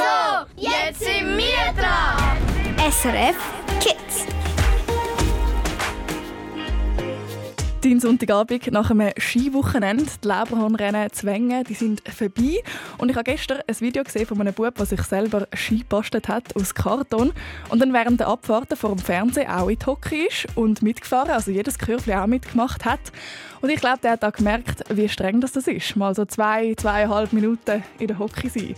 So, 0.00 0.46
jetzt 0.56 1.00
sind 1.00 1.36
wir 1.36 1.74
dran. 1.76 2.90
SRF 2.90 3.36
Dein 8.00 8.08
Sonntagabend 8.08 8.72
nach 8.72 8.90
einem 8.90 9.10
Skiwochenende, 9.18 10.06
die 10.24 10.26
Leberhornrennen 10.26 11.12
zu 11.12 11.26
Wengen, 11.26 11.64
die 11.64 11.74
sind 11.74 12.02
vorbei. 12.08 12.62
Und 12.96 13.10
ich 13.10 13.16
habe 13.16 13.30
gestern 13.30 13.58
ein 13.66 13.80
Video 13.80 14.02
gesehen 14.02 14.24
von 14.24 14.40
einem 14.40 14.54
Bub, 14.54 14.74
der 14.74 14.86
sich 14.86 15.02
selber 15.02 15.46
Ski 15.52 15.80
gebastelt 15.80 16.26
hat 16.28 16.56
aus 16.56 16.74
Karton 16.74 17.32
und 17.68 17.78
dann 17.78 17.92
während 17.92 18.20
der 18.20 18.28
Abfahrten 18.28 18.78
vor 18.78 18.94
dem 18.94 19.00
Fernsehen 19.00 19.50
auch 19.50 19.68
in 19.68 19.78
die 19.78 19.84
Hockey 19.84 20.28
ist 20.28 20.46
und 20.54 20.80
mitgefahren, 20.80 21.32
also 21.32 21.50
jedes 21.50 21.78
Kürfli 21.78 22.14
auch 22.14 22.26
mitgemacht 22.26 22.86
hat. 22.86 23.00
Und 23.60 23.68
ich 23.68 23.80
glaube, 23.80 23.98
der 24.02 24.12
hat 24.12 24.24
auch 24.24 24.32
gemerkt, 24.32 24.82
wie 24.88 25.08
streng 25.10 25.42
das 25.42 25.54
ist, 25.56 25.94
mal 25.94 26.14
so 26.14 26.24
zwei, 26.24 26.74
zweieinhalb 26.76 27.34
Minuten 27.34 27.84
in 27.98 28.06
der 28.06 28.18
Hockey 28.18 28.48
sein. 28.48 28.76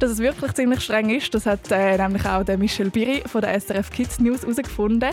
Dass 0.00 0.10
es 0.10 0.18
wirklich 0.18 0.52
ziemlich 0.54 0.80
streng 0.80 1.10
ist, 1.10 1.32
das 1.32 1.46
hat 1.46 1.70
äh, 1.70 1.96
nämlich 1.96 2.26
auch 2.26 2.42
der 2.42 2.58
Michel 2.58 2.90
Biri 2.90 3.22
von 3.26 3.42
der 3.42 3.60
SRF 3.60 3.90
Kids 3.90 4.18
News 4.18 4.42
herausgefunden. 4.42 5.10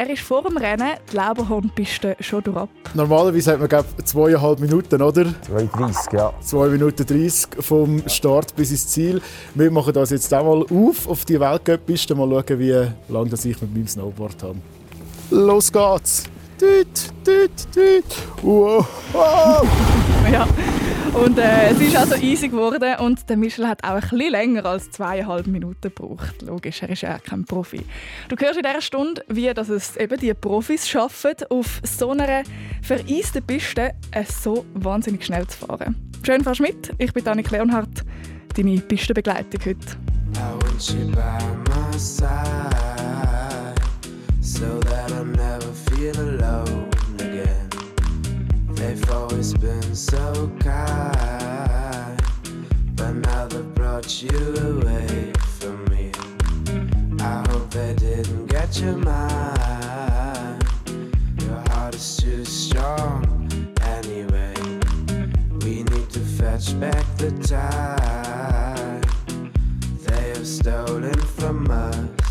Er 0.00 0.08
ist 0.08 0.22
vor 0.22 0.42
dem 0.42 0.56
Rennen 0.56 0.94
die 1.12 1.14
Leberhornpiste 1.14 2.16
schon 2.20 2.42
durch. 2.42 2.68
Normalerweise 2.94 3.52
hat 3.52 3.58
man 3.58 3.68
glaub, 3.68 3.84
zweieinhalb 4.02 4.58
Minuten, 4.58 5.02
oder? 5.02 5.24
2,30, 5.46 6.16
ja. 6.16 6.32
2 6.40 6.68
Minuten 6.68 7.04
30 7.04 7.62
vom 7.62 8.08
Start 8.08 8.56
bis 8.56 8.70
ins 8.70 8.88
Ziel. 8.88 9.20
Wir 9.54 9.70
machen 9.70 9.92
das 9.92 10.08
jetzt 10.08 10.32
auch 10.32 10.42
mal 10.42 10.64
auf, 10.74 11.06
auf 11.06 11.26
die 11.26 11.38
Weltcup-Piste. 11.38 12.14
Mal 12.14 12.30
schauen, 12.30 12.58
wie 12.58 13.12
lange 13.12 13.28
das 13.28 13.44
ich 13.44 13.60
mit 13.60 13.74
meinem 13.74 13.88
Snowboard 13.88 14.42
habe. 14.42 14.56
Los 15.32 15.70
geht's! 15.70 16.24
Tüt, 16.56 17.12
tüt, 17.22 17.50
tüt. 17.70 18.04
Wow. 18.40 18.86
wow. 19.12 19.68
ja. 20.32 20.48
Und 21.14 21.38
äh, 21.38 21.70
es 21.70 21.80
ist 21.80 21.96
also 21.96 22.14
easy 22.14 22.48
geworden 22.48 22.94
und 23.00 23.28
der 23.28 23.36
Michel 23.36 23.66
hat 23.66 23.82
auch 23.82 23.94
ein 23.94 24.00
bisschen 24.00 24.30
länger 24.30 24.64
als 24.64 24.90
zweieinhalb 24.90 25.46
Minuten 25.48 25.80
gebraucht. 25.80 26.42
Logisch, 26.42 26.82
er 26.82 26.90
ist 26.90 27.02
ja 27.02 27.18
kein 27.18 27.44
Profi. 27.44 27.84
Du 28.28 28.36
hörst 28.36 28.56
in 28.56 28.62
dieser 28.62 28.80
Stunde, 28.80 29.24
wie 29.28 29.52
dass 29.52 29.68
es 29.68 29.96
eben 29.96 30.18
die 30.18 30.32
Profis 30.34 30.88
schaffen, 30.88 31.32
auf 31.48 31.80
so 31.82 32.10
einer 32.10 32.42
vereisten 32.82 33.42
Piste 33.42 33.92
äh, 34.12 34.24
so 34.24 34.64
wahnsinnig 34.74 35.24
schnell 35.24 35.46
zu 35.48 35.66
fahren. 35.66 35.96
Schön 36.24 36.44
fährst 36.44 36.60
mit. 36.60 36.92
Ich 36.98 37.12
bin 37.12 37.26
Annik 37.26 37.50
Leonhardt, 37.50 38.04
deine 38.56 38.78
Pistenbegleitung 38.80 39.60
heute. 39.64 39.96
I 40.36 40.52
want 40.62 40.90
you 40.90 41.10
by 41.10 41.38
my 41.70 41.98
side, 41.98 43.74
so 44.40 44.78
that 44.80 45.10
I 45.10 45.24
never 45.24 45.72
feel 45.90 46.16
alone. 46.20 46.89
They've 48.80 49.10
always 49.10 49.52
been 49.52 49.94
so 49.94 50.50
kind, 50.58 52.18
but 52.96 53.12
now 53.12 53.46
they've 53.46 53.74
brought 53.74 54.22
you 54.22 54.54
away 54.56 55.34
from 55.58 55.84
me. 55.90 56.10
I 57.20 57.44
hope 57.50 57.68
they 57.70 57.92
didn't 57.92 58.46
get 58.46 58.80
your 58.80 58.96
mind. 58.96 60.64
Your 61.42 61.60
heart 61.68 61.94
is 61.94 62.16
too 62.16 62.42
strong 62.46 63.22
anyway. 63.82 64.54
We 65.62 65.82
need 65.82 66.08
to 66.08 66.20
fetch 66.20 66.80
back 66.80 67.04
the 67.18 67.32
time 67.46 69.02
they 70.06 70.30
have 70.30 70.46
stolen 70.46 71.20
from 71.36 71.70
us. 71.70 72.29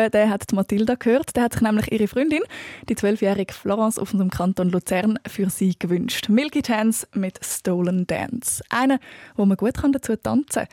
Hoffe, 0.00 0.10
der 0.10 0.30
hat 0.30 0.52
Mathilda 0.52 0.94
gehört. 0.94 1.36
Der 1.36 1.44
hat 1.44 1.52
sich 1.54 1.62
nämlich 1.62 1.90
ihre 1.92 2.08
Freundin, 2.08 2.42
die 2.88 2.94
zwölfjährige 2.94 3.52
Florence 3.52 3.98
aus 3.98 4.10
dem 4.10 4.30
Kanton 4.30 4.70
Luzern, 4.70 5.18
für 5.26 5.50
sie 5.50 5.74
gewünscht. 5.78 6.28
Milky 6.28 6.62
Chance 6.62 7.06
mit 7.14 7.38
Stolen 7.44 8.06
Dance. 8.06 8.62
Eine, 8.70 8.98
wo 9.36 9.44
man 9.44 9.56
gut 9.56 9.74
dazu 9.92 10.16
tanzen 10.16 10.66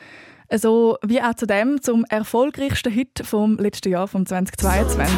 kann. 0.50 0.60
So 0.60 0.98
wie 1.04 1.22
auch 1.22 1.34
zu 1.34 1.46
dem 1.46 1.82
zum 1.82 2.06
erfolgreichsten 2.06 2.92
Hit 2.92 3.22
vom 3.24 3.58
letzten 3.58 3.90
Jahr, 3.90 4.08
vom 4.08 4.26
2022. 4.26 5.18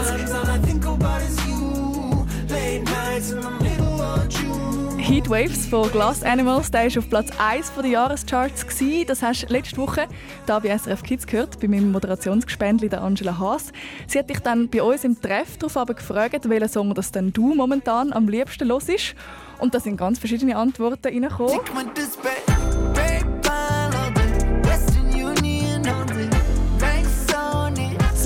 Heatwaves 5.10 5.66
von 5.66 5.92
Glass 5.92 6.22
Animals. 6.22 6.70
Der 6.70 6.84
war 6.84 7.00
auf 7.00 7.10
Platz 7.10 7.32
1 7.40 7.72
der 7.78 7.86
Jahrescharts. 7.88 8.64
Das 9.08 9.24
hast 9.24 9.42
du 9.42 9.52
letzte 9.52 9.78
Woche 9.78 10.08
hier 10.46 10.60
bei 10.60 10.78
SRF 10.78 11.02
Kids 11.02 11.26
gehört, 11.26 11.60
bei 11.60 11.68
meinem 11.68 11.92
Moderationsgespendli 11.92 12.90
Angela 12.96 13.40
Haas. 13.40 13.72
Sie 14.06 14.20
hat 14.20 14.30
dich 14.30 14.38
dann 14.38 14.70
bei 14.70 14.84
uns 14.84 15.04
im 15.04 15.20
Treff 15.20 15.58
darauf 15.58 15.88
gefragt, 15.88 16.48
welchen 16.48 16.70
Song 16.70 16.94
das 16.94 17.12
denn 17.12 17.34
du 17.34 17.56
momentan 17.56 18.14
am 18.14 18.28
liebsten 18.28 18.68
los 18.68 18.88
ist. 18.88 19.16
Und 19.58 19.74
da 19.74 19.80
sind 19.80 19.98
ganz 19.98 20.20
verschiedene 20.20 20.56
Antworten 20.56 21.08
reingekommen. 21.08 21.60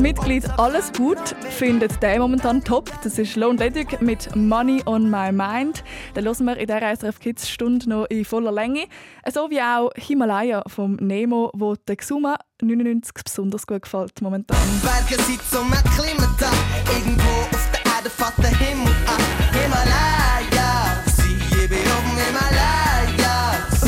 Mitglied 0.04 0.44
Alles 0.60 0.92
Gut 0.92 1.34
findet 1.50 2.04
der 2.04 2.20
momentan 2.20 2.62
top. 2.62 2.92
Das 3.06 3.18
ist 3.18 3.38
Lone 3.38 3.58
Ledig 3.58 4.02
mit 4.02 4.36
Money 4.36 4.84
on 4.86 5.10
My 5.10 5.32
Mind. 5.32 5.82
Den 6.14 6.26
hören 6.26 6.46
wir 6.46 6.58
in 6.58 6.68
dieser 6.68 6.94
SRF 6.94 7.22
Kids 7.22 7.50
Stunde 7.50 7.88
noch 7.90 8.06
in 8.10 8.26
voller 8.26 8.52
Länge. 8.52 8.88
So 9.32 9.50
wie 9.50 9.62
auch 9.62 9.92
Himalaya 9.96 10.62
vom 10.68 10.98
Nemo, 10.98 11.52
wo 11.54 11.76
der 11.88 11.96
Xuma 11.96 12.36
99 12.62 13.14
besonders 13.24 13.66
gut 13.66 13.84
gefällt 13.84 14.22
momentan. 14.22 14.58
Berge 14.82 15.24
sind 15.24 15.42
zum 15.50 15.72
Klimata, 15.72 16.52
irgendwo 16.94 17.30
auf 17.56 17.72
der 17.72 17.94
Erde 17.96 18.10
fährt 18.10 18.38
der 18.40 18.58
Himmel 18.58 18.92
an. 19.08 19.22
Himalaya, 19.54 20.53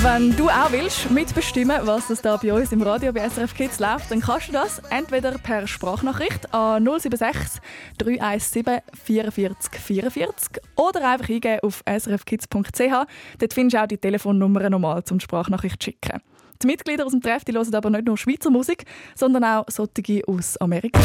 Wenn 0.06 0.38
du 0.38 0.50
auch 0.50 0.72
willst 0.72 1.10
mitbestimmen, 1.10 1.80
was 1.82 2.10
das 2.10 2.22
da 2.22 2.38
bei 2.38 2.54
uns 2.54 2.72
im 2.72 2.84
Radio 2.84 3.12
bei 3.12 3.28
SRF 3.28 3.56
Kids 3.56 3.80
läuft, 3.80 4.12
dann 4.12 4.22
kannst 4.22 4.50
du 4.50 4.52
das 4.52 4.80
entweder 4.92 5.32
per 5.40 5.66
Sprachnachricht 5.66 6.54
an 6.54 6.86
076 6.86 7.60
317 7.98 8.82
44 9.04 9.82
44 9.82 10.62
oder 10.76 11.10
einfach 11.10 11.28
eingeben 11.28 11.60
auf 11.64 11.84
srfkids.ch. 11.88 13.08
Dort 13.40 13.54
findest 13.56 13.74
du 13.74 13.82
auch 13.82 13.88
die 13.88 13.98
Telefonnummer 13.98 14.70
nochmal 14.70 15.04
zum 15.06 15.20
Sprachnachricht 15.20 15.84
schicken. 15.84 16.22
Die 16.62 16.68
Mitglieder 16.68 17.08
aus 17.08 17.12
dem 17.12 17.22
Treff 17.22 17.44
die 17.44 17.54
hören 17.54 17.74
aber 17.74 17.90
nicht 17.90 18.06
nur 18.06 18.16
Schweizer 18.16 18.52
Musik, 18.52 18.86
sondern 19.16 19.44
auch 19.44 19.66
solche 19.70 20.22
aus 20.28 20.56
Amerika. 20.58 21.00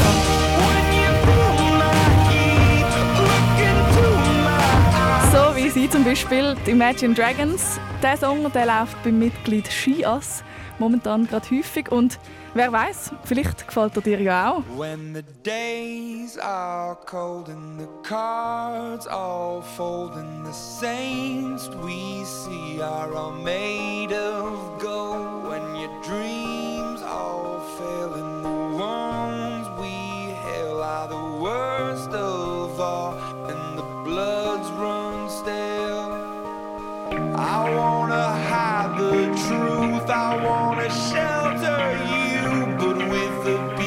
Sie 5.72 5.88
zum 5.88 6.02
Beispiel 6.02 6.56
die 6.66 6.72
Imagine 6.72 7.14
Dragons. 7.14 7.78
Der 8.02 8.16
Song 8.16 8.50
der 8.52 8.66
läuft 8.66 9.00
beim 9.04 9.20
Mitglied 9.20 9.68
Shias 9.68 10.42
momentan 10.80 11.28
gerade 11.28 11.48
häufig 11.50 11.92
und 11.92 12.18
wer 12.54 12.72
weiß, 12.72 13.12
vielleicht 13.24 13.68
gefällt 13.68 13.94
er 13.94 14.02
dir 14.02 14.20
ja 14.20 14.52
auch. 14.52 14.62
When 14.76 15.14
the 15.14 15.22
days 15.44 16.36
are 16.38 16.96
cold 17.06 17.48
and 17.48 17.78
the 17.78 17.86
cards 18.02 19.06
all 19.06 19.62
fold 19.76 20.12
and 20.16 20.44
the 20.44 20.52
saints 20.52 21.70
we 21.84 22.24
see 22.24 22.82
are 22.82 23.14
all 23.14 23.32
made 23.44 24.12
of 24.12 24.80
gold 24.80 25.48
when 25.48 25.76
your 25.76 25.90
dreams 26.02 27.02
all 27.02 27.60
fail 27.78 28.14
and 28.14 28.44
the 28.44 28.82
ones 28.82 29.68
we 29.78 30.34
hail 30.48 30.82
are 30.82 31.08
the 31.08 31.40
worst 31.40 32.12
of 32.12 32.80
all 32.80 33.14
and 33.48 33.78
the 33.78 33.84
bloods 34.04 34.69
I 37.52 37.68
wanna 37.74 38.28
hide 38.48 38.96
the 38.96 39.26
truth, 39.44 40.08
I 40.08 40.36
wanna 40.46 40.88
shelter 40.88 41.82
you. 42.12 42.76
But 42.78 42.98
with 43.10 43.44
the 43.44 43.79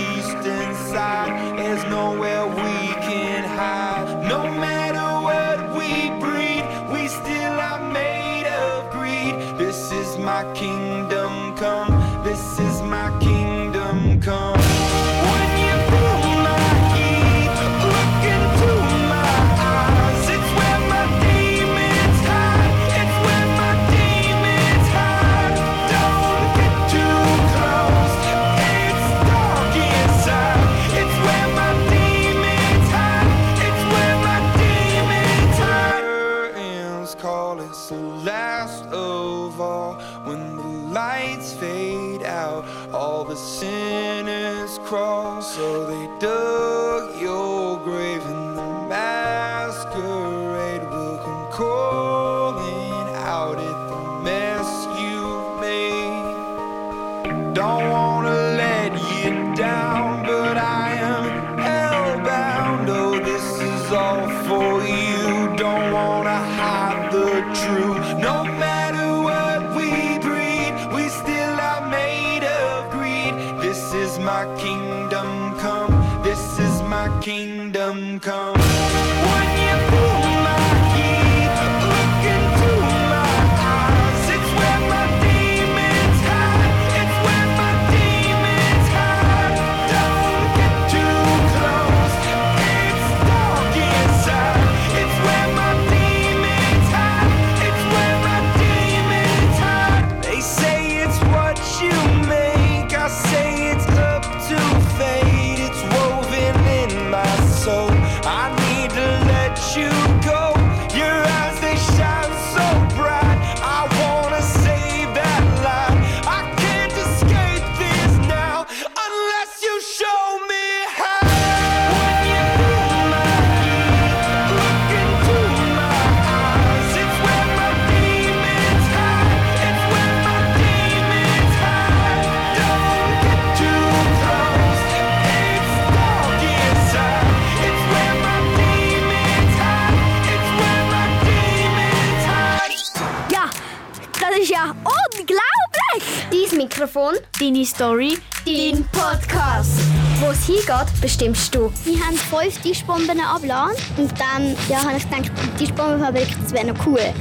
Mikrofon, 146.74 147.14
deine 147.40 147.64
Story, 147.66 148.18
dein 148.48 148.84
Podcast. 148.86 149.80
Wo 150.20 150.32
es 150.32 150.48
hingeht, 150.48 150.88
bestimmst 151.02 151.54
du. 151.54 151.72
Wir 151.86 152.04
haben 152.04 152.18
fünf 152.18 152.60
Tischbomben 152.62 153.20
abgeladen 153.20 153.76
und 153.98 154.12
dann 154.20 154.58
ja, 154.68 154.84
habe 154.84 154.98
ich 154.98 155.08
gedacht, 155.08 155.32
die 155.44 155.66
Tischbombenfabrik 155.66 156.30
wäre 156.52 156.74
noch 156.74 156.88
cool. 156.88 157.00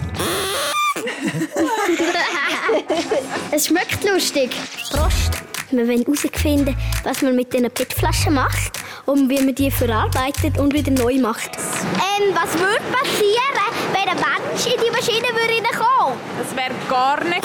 es 3.51 3.67
schmeckt 3.67 4.03
lustig. 4.05 4.57
Prost! 4.91 5.33
Wir 5.71 5.87
wollen 5.87 6.03
herausfinden, 6.03 6.75
was 7.05 7.21
man 7.21 7.37
mit 7.37 7.53
diesen 7.53 7.71
PET-Flaschen 7.71 8.33
macht 8.33 8.81
und 9.05 9.29
wie 9.29 9.43
man 9.43 9.55
die 9.55 9.71
verarbeitet 9.71 10.59
und 10.59 10.73
wieder 10.73 10.93
neu 10.93 11.19
macht. 11.19 11.59
Ähm, 11.59 12.35
was 12.35 12.59
würde 12.59 12.81
passieren, 12.91 13.53
wenn 13.93 14.09
ein 14.09 14.17
Mensch 14.17 14.67
in 14.67 14.81
die 14.83 14.91
Maschine 14.91 15.29
würde 15.29 15.63
kommen? 15.77 16.19
Das 16.39 16.57
wäre 16.57 16.73
gar 16.89 17.23
nicht. 17.25 17.45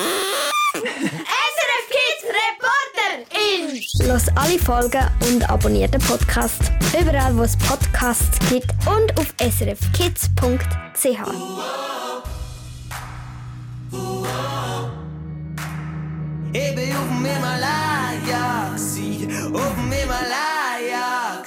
Super! 3.18 4.08
Los 4.08 4.28
alle 4.36 4.60
Folgen 4.60 5.04
und 5.28 5.50
abonniert 5.50 5.94
den 5.94 6.02
Podcast. 6.02 6.72
Überall, 7.00 7.36
wo 7.36 7.44
es 7.44 7.58
Podcasts 7.58 8.38
gibt 8.50 8.72
und 8.86 9.18
auf 9.18 9.34
srfkids.ch. 9.40 10.28
bin 16.76 16.96
auf 16.96 17.08
dem 17.08 17.26
Himalaya, 17.26 18.78
sie 18.78 19.28
auf 19.54 19.74
dem 19.76 19.92
Himalaya. 19.92 21.47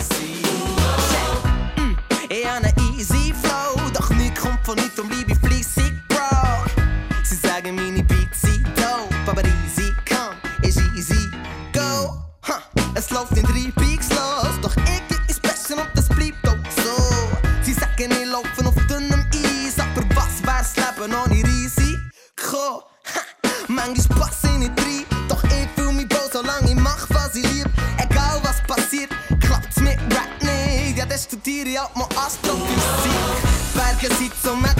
Es 13.00 13.10
läuft 13.10 13.36
in 13.36 13.44
drei 13.44 13.72
Peaks 13.76 14.10
los, 14.10 14.60
doch 14.60 14.76
ich 14.76 15.30
ist 15.30 15.40
besser 15.40 15.76
und 15.76 15.88
das 15.94 16.06
bleibt 16.08 16.46
auch 16.46 16.56
so. 16.76 16.92
Sie 17.62 17.72
sagen, 17.72 18.12
ich 18.12 18.26
laufe 18.26 18.66
auf 18.66 18.74
dünnem 18.88 19.24
Eis, 19.32 19.78
aber 19.78 20.04
was 20.14 20.42
wär's 20.44 20.76
Leben 20.76 21.14
ohne 21.14 21.42
Risiko? 21.42 22.84
Ha, 23.14 23.22
manchmal 23.68 24.18
passe 24.18 24.48
ich 24.48 24.58
nicht 24.58 24.72
rein, 24.78 25.06
doch 25.28 25.42
ich 25.44 25.68
fühl 25.76 25.92
mich 25.92 26.10
wohl, 26.10 26.30
solange 26.30 26.68
ich 26.68 26.76
mach, 26.76 27.06
was 27.10 27.34
ich 27.36 27.46
lieb. 27.50 27.70
Egal 27.96 28.38
was 28.42 28.60
passiert, 28.66 29.10
klappt's 29.40 29.76
mit 29.76 29.98
Rap 30.14 30.42
nicht. 30.42 30.98
Ja, 30.98 31.06
dann 31.06 31.18
studiere 31.18 31.68
ich 31.68 31.80
auch 31.80 31.94
mal 31.94 32.08
Astrophysik. 32.16 33.12
Berge 33.74 34.14
sind 34.16 34.32
zum 34.42 34.62
Erklimmen 34.62 34.79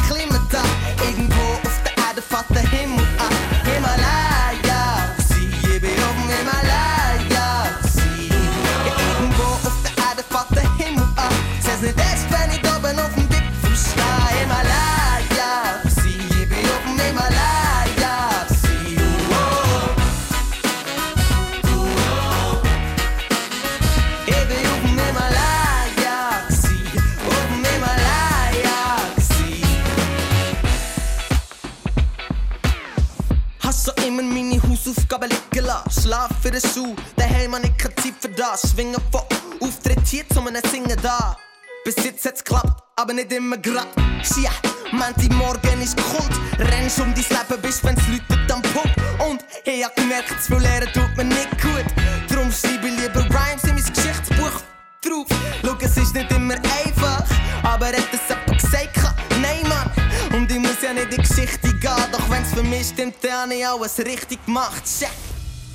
aber 43.11 43.15
nicht 43.15 43.33
immer 43.33 43.57
grad. 43.57 43.89
Schia, 44.23 44.51
Menti 44.93 45.29
morgen 45.35 45.83
ist 45.83 45.97
Kult. 45.97 46.31
Rennst 46.59 47.01
um 47.01 47.13
dein 47.13 47.25
Leben, 47.25 47.63
bis 47.63 47.83
wenn's 47.83 48.03
läutet 48.09 48.53
am 48.53 48.63
Punkt. 48.63 48.95
Und 49.19 49.45
ich 49.65 49.85
hab 49.85 49.97
gemerkt, 49.97 50.41
zu 50.41 50.57
lernen 50.57 50.89
tut 50.93 51.17
mir 51.17 51.25
nicht 51.25 51.51
gut. 51.61 51.87
Drum 52.29 52.53
schreibe 52.53 52.89
ich 52.89 53.01
lieber 53.01 53.25
Rhymes 53.25 53.65
in 53.65 53.75
mein 53.75 53.85
Geschichtsbuch 53.85 54.63
drauf. 55.03 55.27
Schau, 55.65 55.77
es 55.81 55.97
ist 55.97 56.15
nicht 56.15 56.31
immer 56.31 56.55
einfach, 56.55 57.25
aber 57.65 57.87
hat 57.87 58.09
es 58.13 58.29
jemand 58.29 58.63
gesagt? 58.63 59.15
Nein, 59.43 59.69
Mann. 59.69 59.91
Und 60.37 60.51
ich 60.51 60.59
muss 60.59 60.81
ja 60.83 60.93
nicht 60.93 61.13
in 61.13 61.23
die 61.23 61.29
Geschichte 61.29 61.75
gehen, 61.75 62.07
doch 62.13 62.31
wenn's 62.31 62.53
für 62.55 62.63
mich 62.63 62.89
stimmt, 62.89 63.17
dann 63.23 63.51
ich 63.51 63.67
alles 63.67 63.99
richtig 63.99 64.45
gemacht. 64.47 64.83
Check. 64.85 65.11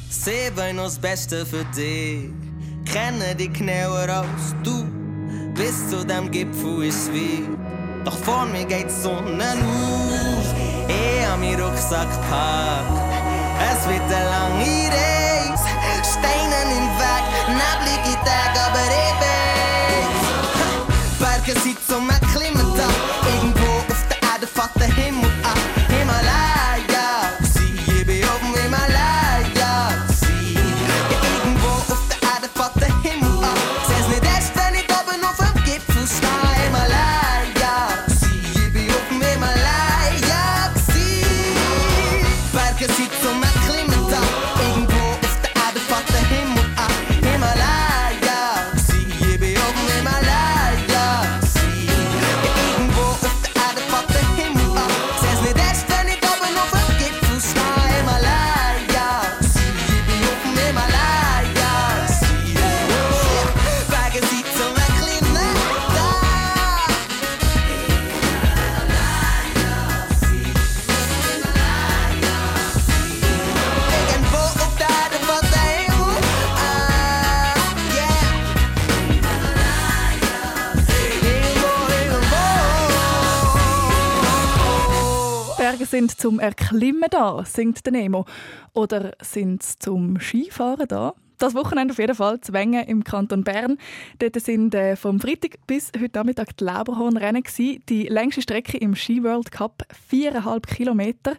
Sie 0.10 0.56
wollen 0.56 0.78
noch 0.78 0.86
das 0.86 1.00
Beste 1.00 1.46
für 1.46 1.66
dich, 1.76 2.30
kennen 2.86 3.38
dich 3.38 3.52
genauer 3.52 4.08
als 4.08 4.56
du. 4.64 4.85
Bis 5.56 5.90
zu 5.90 6.06
dem 6.06 6.30
Gipfel 6.32 6.84
ist 6.84 7.14
wie, 7.14 7.48
doch 8.04 8.18
vor 8.18 8.46
mir 8.46 8.66
geht 8.66 8.88
die 8.90 8.94
Sonne 8.94 9.54
auf. 9.54 10.54
Ich 10.90 11.26
hab 11.26 11.40
meinen 11.40 11.62
Rucksack 11.62 12.12
gepackt, 12.12 12.92
es 13.72 13.88
wird 13.88 14.02
eine 14.04 14.30
lange 14.32 14.90
Reise. 14.92 15.70
Steine 16.04 16.60
im 16.76 16.88
Weg, 17.00 17.26
neblige 17.48 18.16
Tage, 18.26 18.60
aber 18.68 18.86
ich 19.00 19.14
weiß. 19.22 19.56
Berge 21.46 21.60
sind 21.62 21.80
sind 85.96 86.20
zum 86.20 86.42
Erklimmen 86.42 87.10
da, 87.10 87.46
singt 87.46 87.86
der 87.86 87.94
Nemo. 87.94 88.26
Oder 88.74 89.14
sind 89.22 89.64
sie 89.64 89.80
zum 89.80 90.20
Skifahren 90.20 90.90
da? 90.90 91.14
Das 91.46 91.54
Wochenende 91.54 91.92
auf 91.92 92.00
jeden 92.00 92.16
Fall, 92.16 92.42
Zwänge 92.42 92.88
im 92.88 93.04
Kanton 93.04 93.44
Bern. 93.44 93.78
Dort 94.18 94.42
sind 94.42 94.74
äh, 94.74 94.96
vom 94.96 95.20
Freitag 95.20 95.58
bis 95.68 95.92
heute 95.96 96.18
Nachmittag 96.18 96.58
die 96.58 96.64
Lauberhornrennen. 96.64 97.44
Die 97.88 98.08
längste 98.08 98.42
Strecke 98.42 98.80
im 98.80 98.96
Ski 98.96 99.24
World 99.24 99.52
Cup, 99.52 99.84
viereinhalb 100.08 100.66
Kilometer. 100.66 101.36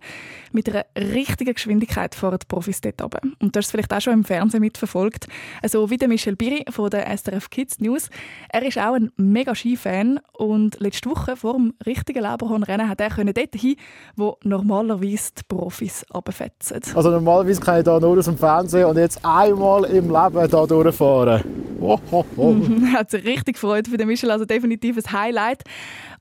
Mit 0.53 0.69
einer 0.69 0.85
richtigen 0.97 1.55
Geschwindigkeit 1.55 2.15
fahren 2.15 2.39
die 2.41 2.47
Profis 2.47 2.81
dort 2.81 3.03
runter. 3.03 3.19
Und 3.41 3.57
du 3.57 3.59
hast 3.59 3.67
es 3.67 3.71
vielleicht 3.73 3.93
auch 3.93 4.01
schon 4.01 4.13
im 4.13 4.23
Fernsehen 4.23 4.61
mitverfolgt. 4.61 5.27
Also 5.61 5.91
wie 5.91 5.97
der 5.97 6.07
Michel 6.07 6.37
Biri 6.37 6.65
von 6.71 6.89
der 6.89 7.09
SRF 7.19 7.51
Kids 7.51 7.81
News. 7.81 8.09
Er 8.49 8.65
ist 8.65 8.79
auch 8.79 8.95
ein 8.95 9.11
mega 9.17 9.57
Ski-Fan 9.57 10.21
und 10.35 10.79
letzte 10.79 11.11
Woche 11.11 11.35
vor 11.35 11.55
dem 11.55 11.75
richtigen 11.85 12.21
Lauberhornrennen 12.21 12.89
hat 12.89 13.01
er 13.01 13.11
dort 13.11 13.57
hin, 13.57 13.75
wo 14.15 14.37
normalerweise 14.45 15.33
die 15.37 15.43
Profis 15.49 16.07
runterfetzen. 16.15 16.81
Also 16.95 17.11
normalerweise 17.11 17.61
kann 17.61 17.79
ich 17.79 17.85
da 17.85 17.99
nur 17.99 18.17
aus 18.17 18.27
dem 18.27 18.39
Fernsehen 18.39 18.85
und 18.85 18.97
jetzt 18.99 19.25
einmal 19.25 19.85
im 19.97 20.11
Leben 20.11 20.51
da 20.51 20.67
durchfahren. 20.67 21.43
Oh, 21.81 21.99
oh, 22.11 22.25
oh. 22.37 22.55
Er 22.85 23.01
hat 23.01 23.11
sich 23.11 23.25
richtig 23.25 23.55
gefreut 23.55 23.89
für 23.89 23.97
den 23.97 24.09
Michel, 24.09 24.31
also 24.31 24.45
definitiv 24.45 24.97
ein 24.97 25.13
Highlight. 25.13 25.65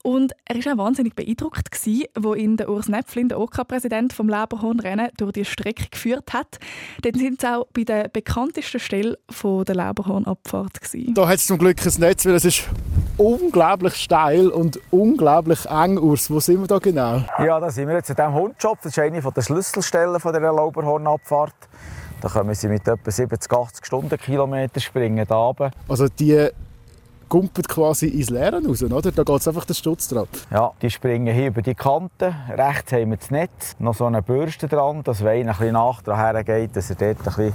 Und 0.03 0.33
er 0.45 0.63
war 0.63 0.73
auch 0.73 0.77
wahnsinnig 0.77 1.15
beeindruckt, 1.15 1.71
gewesen, 1.71 2.03
wo 2.15 2.35
ihn 2.35 2.57
der 2.57 2.69
Urs 2.69 2.89
Näpflin, 2.89 3.27
der 3.27 3.39
OK-Präsident 3.39 4.13
vom 4.13 4.29
Lauberhornrennen, 4.29 5.09
durch 5.17 5.31
die 5.33 5.45
Strecke 5.45 5.87
geführt 5.89 6.31
hat. 6.31 6.59
Dann 7.01 7.15
sind 7.15 7.41
sie 7.41 7.47
auch 7.47 7.65
bei 7.73 7.85
der 7.85 8.09
bekanntesten 8.09 8.79
Stelle 8.79 9.17
von 9.31 9.65
der 9.65 9.73
Lauberhornabfahrt. 9.73 10.79
Gewesen. 10.79 11.15
Da 11.15 11.27
hat 11.27 11.37
es 11.37 11.47
zum 11.47 11.57
Glück 11.57 11.83
ein 11.83 11.93
Netz, 11.99 12.23
weil 12.25 12.35
es 12.35 12.45
ist 12.45 12.69
unglaublich 13.17 13.95
steil 13.95 14.49
und 14.49 14.79
unglaublich 14.91 15.65
eng. 15.65 15.97
Urs, 15.97 16.29
wo 16.29 16.39
sind 16.39 16.61
wir 16.61 16.67
da 16.67 16.77
genau? 16.77 17.23
Ja, 17.39 17.59
da 17.59 17.71
sind 17.71 17.87
wir 17.87 17.95
jetzt 17.95 18.11
in 18.11 18.15
diesem 18.15 18.33
Hundjob. 18.33 18.77
Das 18.83 18.91
ist 18.91 18.99
eine 18.99 19.19
der 19.19 19.41
Schlüsselstellen 19.41 20.19
von 20.19 20.33
der 20.33 20.41
Lauberhornabfahrt. 20.41 21.55
Da 22.25 22.31
können 22.31 22.55
sie 22.55 22.67
mit 22.69 22.87
etwa 22.87 23.11
70, 23.11 23.53
80 23.53 23.85
Stundenkilometer 23.85 24.79
springen 24.79 25.23
da 25.29 25.35
runter. 25.35 25.69
Also 25.87 26.07
die 26.07 26.49
kumpelt 27.29 27.69
quasi 27.69 28.07
ins 28.07 28.31
Leere 28.31 28.65
raus, 28.65 28.81
oder? 28.81 28.99
Da 29.11 29.21
geht 29.21 29.41
es 29.41 29.47
einfach 29.47 29.65
den 29.65 29.75
Stutz 29.75 30.07
dran. 30.07 30.25
Ja, 30.49 30.71
die 30.81 30.89
springen 30.89 31.31
hier 31.31 31.49
über 31.49 31.61
die 31.61 31.75
Kante. 31.75 32.33
Rechts 32.49 32.93
haben 32.93 33.11
wir 33.11 33.17
das 33.17 33.29
Netz, 33.29 33.75
noch 33.77 33.93
so 33.93 34.07
eine 34.07 34.23
Bürste 34.23 34.67
dran, 34.67 35.03
dass 35.03 35.23
wenn 35.23 35.41
einer 35.41 35.51
ein 35.51 35.57
bisschen 35.57 35.73
nach 35.73 36.01
daher 36.01 36.43
geht, 36.43 36.75
dass 36.75 36.89
er 36.89 36.95
dort 36.95 37.19
ein 37.19 37.23
bisschen 37.23 37.53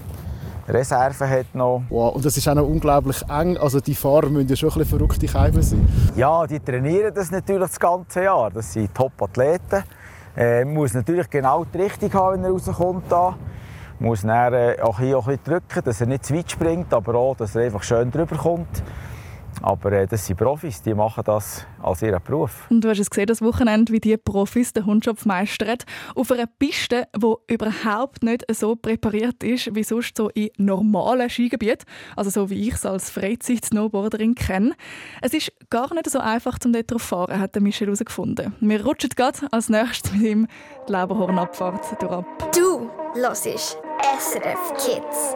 Reserve 0.69 1.29
hat 1.29 1.53
noch. 1.53 1.83
Wow, 1.89 2.15
und 2.15 2.25
das 2.25 2.37
ist 2.37 2.47
auch 2.47 2.55
noch 2.55 2.69
unglaublich 2.69 3.23
eng. 3.29 3.57
Also 3.57 3.81
die 3.81 3.97
Fahrer 3.97 4.29
müssen 4.29 4.51
ja 4.51 4.55
schon 4.55 4.71
ein 4.71 4.79
bisschen 4.79 4.99
verrückte 5.01 5.27
Keimen 5.27 5.63
sein. 5.63 6.13
Ja, 6.15 6.47
die 6.47 6.61
trainieren 6.61 7.13
das 7.13 7.33
natürlich 7.33 7.71
das 7.71 7.81
ganze 7.81 8.23
Jahr. 8.23 8.53
Das 8.53 8.73
sind 8.73 8.95
Top-Athleten. 8.95 9.83
Äh, 10.37 10.65
man 10.65 10.75
muss 10.75 10.95
natürlich 10.95 11.29
genau 11.29 11.65
die 11.65 11.77
Richtung 11.77 12.13
haben, 12.13 12.35
wenn 12.37 12.45
er 12.45 12.51
rauskommt. 12.53 13.11
Da. 13.11 13.35
Man 14.01 14.09
muss 14.09 14.23
dann, 14.23 14.55
äh, 14.55 14.79
auch 14.81 14.99
hier 14.99 15.19
auch 15.19 15.29
ein 15.29 15.37
bisschen 15.37 15.61
drücken, 15.61 15.85
dass 15.85 16.01
er 16.01 16.07
nicht 16.07 16.25
zu 16.25 16.35
weit 16.35 16.51
springt, 16.51 16.93
aber 16.95 17.15
auch, 17.15 17.37
dass 17.37 17.55
er 17.55 17.65
einfach 17.65 17.83
schön 17.83 18.11
drüber 18.11 18.35
kommt. 18.35 18.83
Aber 19.63 19.93
äh, 19.93 20.07
das 20.07 20.27
sind 20.27 20.39
Profis, 20.39 20.81
die 20.81 20.95
machen 20.95 21.23
das 21.25 21.67
als 21.83 22.01
ihren 22.01 22.23
Beruf. 22.23 22.67
Und 22.71 22.83
du 22.83 22.89
hast 22.89 22.99
es 22.99 23.11
gesehen, 23.11 23.27
das 23.27 23.43
Wochenende, 23.43 23.93
wie 23.93 24.01
die 24.01 24.17
Profis 24.17 24.73
den 24.73 24.87
Hundschopf 24.87 25.27
meistern. 25.27 25.77
Auf 26.15 26.33
einer 26.33 26.47
Piste, 26.47 27.09
die 27.15 27.55
überhaupt 27.55 28.23
nicht 28.23 28.45
so 28.55 28.75
präpariert 28.75 29.43
ist 29.45 29.75
wie 29.75 29.83
sonst 29.83 30.17
so 30.17 30.31
in 30.31 30.49
normalen 30.57 31.29
Skigebieten. 31.29 31.85
Also 32.17 32.31
so 32.31 32.49
wie 32.49 32.69
ich 32.69 32.75
es 32.75 32.87
als 32.87 33.11
Freizeit-Snowboarderin 33.11 34.35
kenne. 34.35 34.73
Es 35.21 35.35
ist 35.35 35.53
gar 35.69 35.93
nicht 35.93 36.09
so 36.09 36.21
einfach, 36.21 36.57
um 36.65 36.73
dort 36.73 36.91
drauf 36.91 37.03
zu 37.03 37.09
fahren, 37.09 37.39
hat 37.39 37.55
Michel 37.61 37.89
herausgefunden. 37.89 38.55
Wir 38.61 38.83
rutschen 38.83 39.11
gerade 39.11 39.41
als 39.51 39.69
nächstes 39.69 40.13
mit 40.13 40.23
ihm 40.23 40.47
die 40.89 40.93
Leberhornabfahrt 40.93 42.01
durch 42.01 42.13
ab. 42.13 42.25
Du 42.55 42.89
hörst 43.15 43.77
SRF 44.03 44.79
Kids. 44.85 45.35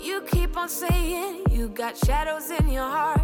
You 0.00 0.22
keep 0.22 0.56
on 0.56 0.68
saying 0.68 1.44
you 1.50 1.68
got 1.68 1.96
shadows 1.96 2.50
in 2.50 2.68
your 2.68 2.88
heart. 2.88 3.22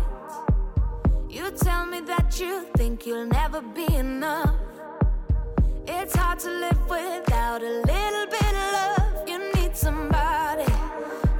You 1.28 1.50
tell 1.50 1.86
me 1.86 2.00
that 2.02 2.38
you 2.40 2.66
think 2.76 3.06
you'll 3.06 3.26
never 3.26 3.60
be 3.60 3.86
enough. 3.94 4.54
It's 5.86 6.14
hard 6.14 6.38
to 6.40 6.50
live 6.50 6.80
without 6.88 7.62
a 7.62 7.82
little 7.92 8.26
bit 8.26 8.52
of 8.62 8.72
love. 8.72 9.28
You 9.28 9.52
need 9.54 9.76
somebody, 9.76 10.70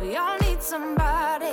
we 0.01 0.17
all 0.17 0.37
need 0.39 0.63
somebody. 0.63 1.46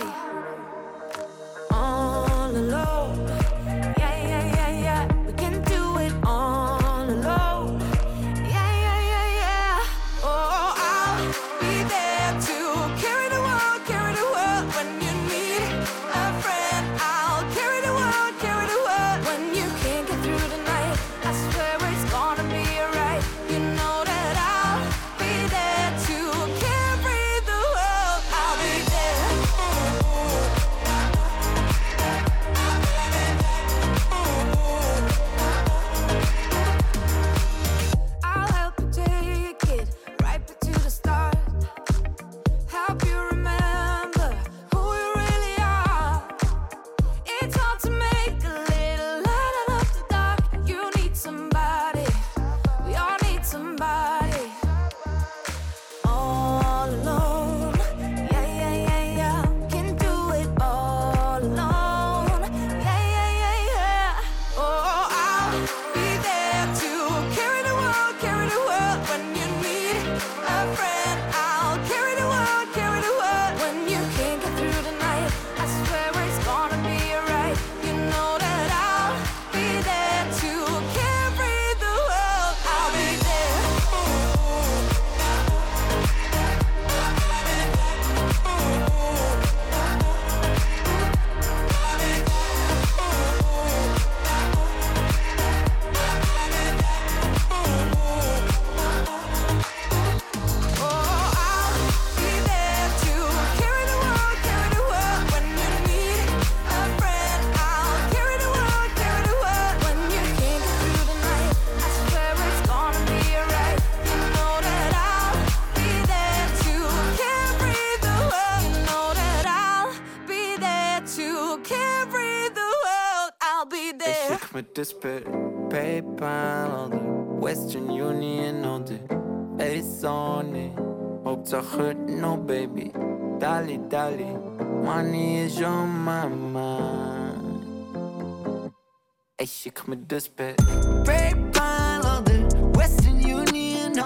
Schick 139.83 139.89
mir 139.89 139.97
das 140.07 140.29
Bett. 140.29 140.55
PayPal 141.03 142.23
the 142.25 142.45
Western 142.77 143.19
Union 143.19 143.99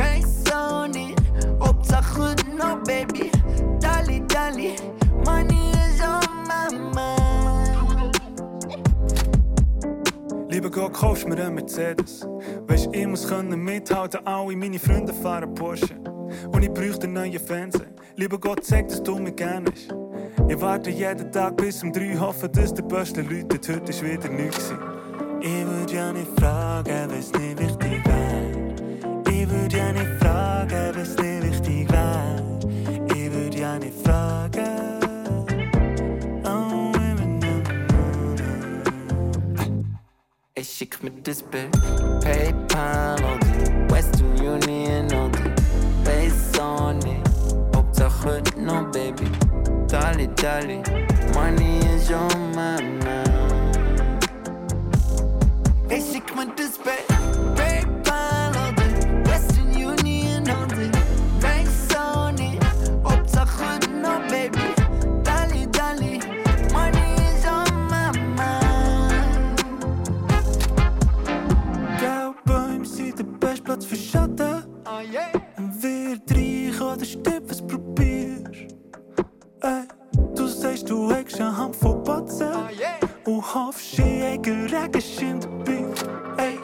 Ace 0.00 0.52
on 0.52 0.94
it. 0.96 1.16
Hauptsache 1.60 2.34
no 2.58 2.76
baby. 2.84 3.30
Dali, 3.78 4.20
dali. 4.26 4.76
Money 5.24 5.70
is 5.70 6.00
on 6.00 6.20
my 6.48 6.68
mind. 6.92 8.18
Lieber 10.48 10.70
Gott, 10.70 10.92
kaufst 10.92 11.28
mir 11.28 11.36
einen 11.36 11.54
Mercedes. 11.54 12.26
Weisst, 12.66 12.88
ich 12.92 13.06
muss 13.06 13.28
können 13.28 13.62
mithalten, 13.62 14.26
alle 14.26 14.56
meine 14.56 14.80
Freunde 14.80 15.12
fahren 15.12 15.54
Porsche. 15.54 15.94
Und 16.52 16.62
ich 16.62 16.70
bräuchte 16.70 17.04
einen 17.04 17.12
neuen 17.14 17.38
Fernseher. 17.38 17.86
Lieber 18.16 18.38
Gott, 18.40 18.64
sag, 18.64 18.88
dass 18.88 19.00
du 19.02 19.18
mich 19.18 19.36
gerne 19.36 19.70
hast. 19.70 19.99
Ich 20.48 20.60
warte 20.60 20.90
jeden 20.90 21.30
Tag 21.32 21.56
bis 21.56 21.82
um 21.82 21.92
drei, 21.92 22.16
hoffe, 22.18 22.48
dass 22.48 22.74
der 22.74 22.82
Beste 22.82 23.22
läutet. 23.22 23.68
Heute 23.68 23.90
ist 23.90 24.02
wieder 24.02 24.28
nichts. 24.28 24.72
Ich 25.40 25.66
würde 25.66 25.94
ja 25.94 26.12
nicht 26.12 26.30
fragen, 26.38 27.08
was 27.08 27.32
nicht 27.32 27.58
wichtig 27.58 28.04
wäre. 28.04 29.24
Ich 29.30 29.48
würde 29.50 29.76
ja 29.76 29.92
nicht 29.92 30.06
fragen, 30.20 30.92
was 30.94 31.16
nicht 31.16 31.42
wichtig 31.42 31.90
wäre. 31.90 32.58
Ich 33.14 33.32
würde 33.32 33.58
ja 33.58 33.78
nicht 33.78 33.94
fragen. 34.04 34.30
Ich 40.60 40.68
schick 40.68 41.02
mir 41.02 41.10
das 41.22 41.42
Bild. 41.42 41.72
PayPal 42.20 43.16
oder 43.18 43.94
Western 43.94 44.32
Union 44.36 45.06
oder 45.06 45.54
Base 46.04 46.60
on 46.60 46.98
it. 46.98 47.74
Hauptsache 47.74 48.42
no 48.58 48.84
baby. 48.92 49.39
Dali, 49.90 50.28
dali. 50.36 50.78
Money 51.34 51.80
is 51.90 52.12
on 52.12 52.54
my 52.54 52.80
mind. 53.02 54.24
Ich 55.90 56.04
schick 56.12 56.32
mir 56.36 56.46
Ey, 79.62 79.82
du 80.34 80.46
sagst, 80.46 80.88
du 80.88 81.12
hast 81.12 81.38
eine 81.38 81.54
Hand 81.54 81.76
voll 81.76 81.96
Batzen. 81.96 82.48
Oh 82.54 82.70
yeah. 82.80 82.98
Und 83.26 83.54
hoffst, 83.54 83.98
ich 83.98 84.22
eigen 84.22 84.66
Regenschirm 84.66 85.38
dabei. 85.40 85.84
Ey, 86.38 86.58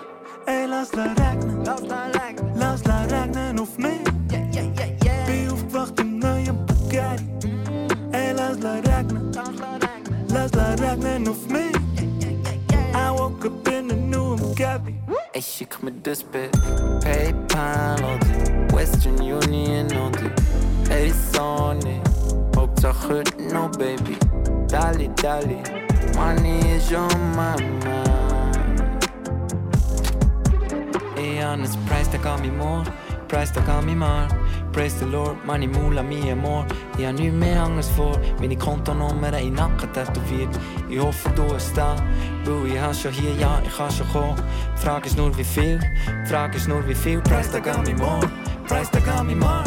ey, 0.46 0.66
lass 0.66 0.94
la 0.94 1.04
regnen. 1.04 1.62
Lass 1.64 1.82
la 1.82 2.06
regnen. 2.06 2.52
Lass 2.56 2.84
la 2.84 3.02
regnen 3.02 3.60
auf 3.60 3.76
mich. 3.76 4.00
Yeah, 4.32 4.40
yeah, 4.50 4.62
yeah, 4.78 4.86
yeah. 5.04 5.26
Bin 5.26 5.50
aufgewacht 5.50 6.00
im 6.00 6.18
neuen 6.18 6.56
Bugatti. 6.64 7.50
Ey, 8.12 8.32
lass 8.32 8.58
la 8.60 8.74
regnen. 8.74 9.30
Lass 9.32 9.58
la 9.58 9.72
regnen. 9.74 10.26
Lass 10.28 10.54
la 10.54 10.74
regnen 10.74 11.28
auf 11.28 11.48
mich. 11.48 11.76
I 12.94 13.10
woke 13.10 13.46
up 13.46 13.68
in 13.68 13.90
a 13.90 13.94
new 13.94 14.36
Gabby. 14.54 14.94
Ich 15.34 15.44
schick 15.46 15.82
mir 15.82 15.92
das 16.02 16.22
Bild. 16.22 16.50
PayPal 17.02 17.98
oder 17.98 18.65
Western 23.08 23.14
Union 23.14 23.14
oder 23.14 23.14
Ace 23.14 23.14
on 23.14 23.14
it. 23.14 23.14
Hauptsache 23.14 23.14
heute 23.14 23.54
noch, 23.54 23.70
Baby. 23.72 24.16
Dali, 24.68 25.10
Dali, 25.16 25.62
money 26.16 26.60
is 26.76 26.92
on 26.92 27.08
my 27.32 27.54
mind. 27.84 29.08
Ich 31.16 31.42
habe 31.42 31.62
ein 31.62 31.86
Preis, 31.88 32.10
der 32.10 32.20
kann 32.20 32.40
mich 32.40 32.52
more, 32.52 32.84
Preis, 33.28 33.52
der 33.52 33.62
kann 33.62 33.84
mich 33.84 33.96
mal. 33.96 34.28
Praise 34.72 34.98
the 34.98 35.06
Lord, 35.06 35.36
meine 35.46 35.66
Mula, 35.66 36.02
mi 36.02 36.30
amor. 36.30 36.66
Ich 36.98 37.06
habe 37.06 37.14
nichts 37.14 37.34
mehr 37.34 37.62
anderes 37.62 37.88
vor, 37.88 38.18
meine 38.38 38.56
Kontonummer 38.56 39.32
in 39.38 39.46
den 39.46 39.54
Nacken 39.54 39.90
tätowiert. 39.92 40.50
Ich 40.90 41.00
hoffe, 41.00 41.30
du 41.34 41.54
hast 41.54 41.74
da, 41.74 41.96
weil 42.44 42.72
ich 42.72 42.78
habe 42.78 42.94
schon 42.94 43.12
hier, 43.12 43.34
ja, 43.36 43.62
ich 43.64 43.74
kann 43.74 43.90
schon 43.90 44.06
kommen. 44.12 44.36
Die 44.76 44.82
Frage 44.82 45.06
ist 45.06 45.16
nur, 45.16 45.34
wie 45.38 45.44
viel, 45.44 45.80
die 45.80 46.28
Frage 46.28 46.58
ist 46.58 46.68
nur, 46.68 46.86
wie 46.86 46.94
viel. 46.94 47.22
Preis, 47.22 47.50
der 47.50 47.62
kann 47.62 47.82
mich 47.84 47.96
more, 47.96 48.28
Preis, 48.68 48.90
der 48.90 49.00
kann 49.00 49.26
mich 49.26 49.36
mal. 49.36 49.64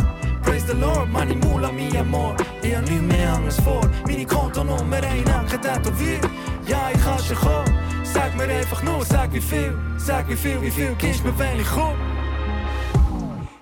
Praise 0.50 0.66
the 0.66 0.74
Lord, 0.74 1.08
meine 1.12 1.36
Mula, 1.36 1.72
mi 1.72 1.96
amor. 1.96 2.36
Ich 2.64 2.76
habe 2.76 2.84
nichts 2.90 3.04
mehr 3.04 3.34
anderes 3.34 3.60
vor, 3.62 3.88
meine 4.08 4.26
Kontonummer 4.26 4.98
in 4.98 5.24
den 5.24 5.24
Nacken 5.26 5.62
tätowiert. 5.62 6.28
Ja, 6.66 6.90
ich 6.92 7.00
kann 7.04 7.20
schon 7.20 7.38
kommen. 7.38 7.78
Sag 8.04 8.36
mir 8.36 8.46
einfach 8.46 8.82
nur, 8.82 9.06
sag 9.06 9.32
wie 9.32 9.42
viel, 9.42 9.78
sag 9.98 10.28
wie 10.28 10.36
viel, 10.36 10.60
wie 10.60 10.72
viel 10.72 10.96
gibst 10.98 11.24
mir, 11.24 11.38
wenn 11.38 11.60
ich 11.60 11.68
komm. 11.70 11.94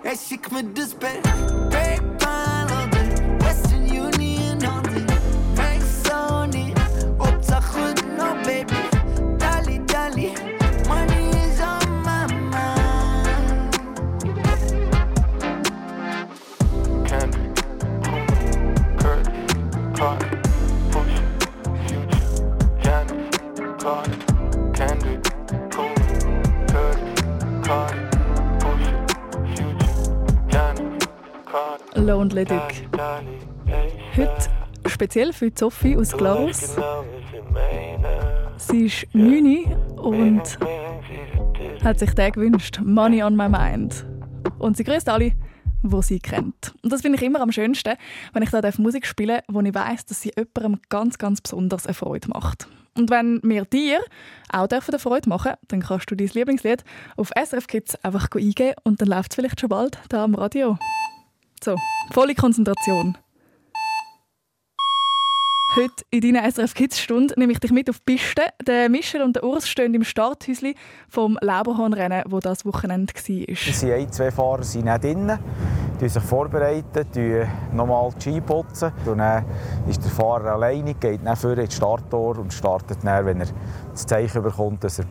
Hey, 0.02 0.15
schick 0.15 0.50
mir 0.50 0.63
das 0.63 0.93
Bild. 0.93 1.23
PayPal 1.69 1.97
oder 2.21 2.37
Dali, 32.29 32.45
ey, 33.67 33.91
Heute 34.15 34.49
speziell 34.87 35.31
für 35.31 35.51
Sophie 35.53 35.95
aus 35.95 36.11
Glarus. 36.11 36.75
Sie 38.57 38.85
ist 38.85 39.07
9 39.13 39.73
und 39.97 40.59
hat 41.83 41.99
sich 41.99 42.13
den 42.13 42.31
gewünscht. 42.31 42.79
Money 42.83 43.23
on 43.23 43.35
my 43.35 43.47
mind. 43.47 44.05
Und 44.59 44.75
sie 44.75 44.83
grüßt 44.83 45.07
alle, 45.07 45.33
die 45.83 46.01
sie 46.01 46.19
kennt. 46.19 46.73
Und 46.81 46.91
das 46.91 47.01
finde 47.01 47.17
ich 47.17 47.23
immer 47.23 47.39
am 47.39 47.51
schönsten, 47.51 47.95
wenn 48.33 48.43
ich 48.43 48.49
da 48.49 48.61
Musik 48.77 49.05
spielen 49.05 49.37
darf, 49.37 49.45
wo 49.47 49.61
ich 49.61 49.73
weiß, 49.73 50.05
dass 50.07 50.21
sie 50.21 50.33
jemandem 50.35 50.81
ganz, 50.89 51.17
ganz 51.17 51.39
besonders 51.39 51.85
eine 51.85 51.93
Freude 51.93 52.27
macht. 52.29 52.67
Und 52.97 53.09
wenn 53.09 53.39
wir 53.43 53.63
dir 53.65 53.99
auch 54.51 54.67
eine 54.67 54.99
Freude 54.99 55.29
machen 55.29 55.53
dann 55.67 55.81
kannst 55.81 56.09
du 56.11 56.15
dein 56.15 56.27
Lieblingslied 56.27 56.83
auf 57.15 57.29
SRF 57.35 57.67
Kids 57.67 57.95
einfach 58.03 58.27
eingeben 58.35 58.73
und 58.83 58.99
dann 58.99 59.07
läuft 59.07 59.31
es 59.31 59.35
vielleicht 59.35 59.61
schon 59.61 59.69
bald 59.69 59.99
da 60.09 60.23
am 60.23 60.35
Radio. 60.35 60.77
So, 61.63 61.76
volle 62.12 62.36
Konzentration. 62.36 63.17
Heute 65.76 66.06
in 66.12 66.22
deiner 66.22 66.50
SRF 66.50 66.74
Kids 66.74 67.00
Stunde 67.00 67.34
nehme 67.38 67.52
ich 67.52 67.60
dich 67.60 67.72
mit 67.72 67.89
auf 67.89 68.00
die 68.00 68.15
Piste. 68.15 68.41
Der 68.65 68.89
Michel 68.89 69.22
und 69.22 69.36
der 69.36 69.43
Urs 69.43 69.67
stehen 69.67 69.93
im 69.93 70.04
Starthäuschen 70.04 70.74
vom 71.10 71.38
Lauberhornrennen, 71.41 72.24
wo 72.30 72.39
das 72.39 72.65
Wochenende 72.65 73.13
war. 73.13 73.50
Es 73.50 73.80
sind 73.80 73.91
ein, 73.91 74.12
zwei 74.12 74.32
Fahrer 74.32 74.63
sind 74.63 74.86
nicht 74.86 75.04
drin, 75.04 75.38
die 76.00 76.10
sich 76.10 76.24
vorbereiten, 76.24 77.06
nochmal 77.74 78.12
die 78.15 78.22
Ski 78.22 78.41
putzen. 78.41 78.91
Dann 79.06 79.46
ist 79.88 80.04
der 80.04 80.12
Fahrer 80.12 80.54
alleine, 80.54 80.93
geht 80.93 81.26
dann 81.26 81.36
vorne 81.36 81.63
ins 81.63 81.76
Starttor 81.76 82.39
und 82.39 82.54
startet 82.54 83.00
dann, 83.04 83.26
wenn 83.26 83.41
er 83.41 83.48
das 83.91 84.06
Zeichen 84.06 84.41
bekommt, 84.41 84.84
dass 84.84 85.00
er 85.00 85.06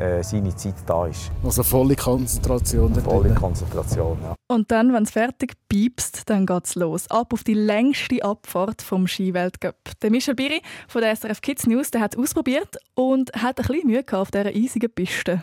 äh, 0.00 0.22
seine 0.22 0.54
Zeit 0.56 0.74
da 0.86 1.06
ist. 1.06 1.30
Also 1.44 1.62
volle 1.62 1.94
Konzentration. 1.94 2.94
Volle 2.94 3.28
drin. 3.28 3.34
Konzentration, 3.34 4.18
ja. 4.22 4.34
Und 4.48 4.70
dann, 4.70 4.92
wenn 4.92 5.02
es 5.02 5.10
fertig 5.10 5.52
piepst, 5.68 6.22
dann 6.26 6.46
geht's 6.46 6.74
los. 6.74 7.10
Ab 7.10 7.32
auf 7.32 7.44
die 7.44 7.54
längste 7.54 8.24
Abfahrt 8.24 8.82
vom 8.82 9.06
Skiweltcup. 9.06 9.76
Der 10.02 10.10
Michel 10.10 10.34
Biri 10.34 10.62
von 10.88 11.02
der 11.02 11.14
SRF 11.14 11.40
Kids 11.40 11.66
News 11.66 11.90
der 11.90 12.00
hat 12.00 12.14
es 12.14 12.20
ausprobiert 12.20 12.76
und 12.94 13.30
hat 13.34 13.60
ein 13.60 13.66
bisschen 13.66 13.86
Mühe 13.86 14.02
gehabt 14.02 14.22
auf 14.22 14.30
dieser 14.30 14.46
eisigen 14.46 14.90
Piste. 14.90 15.42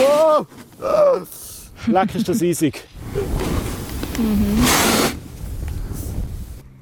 Wow! 0.00 0.46
Leck 1.86 2.14
ist 2.14 2.28
das 2.28 2.42
eisig. 2.42 2.84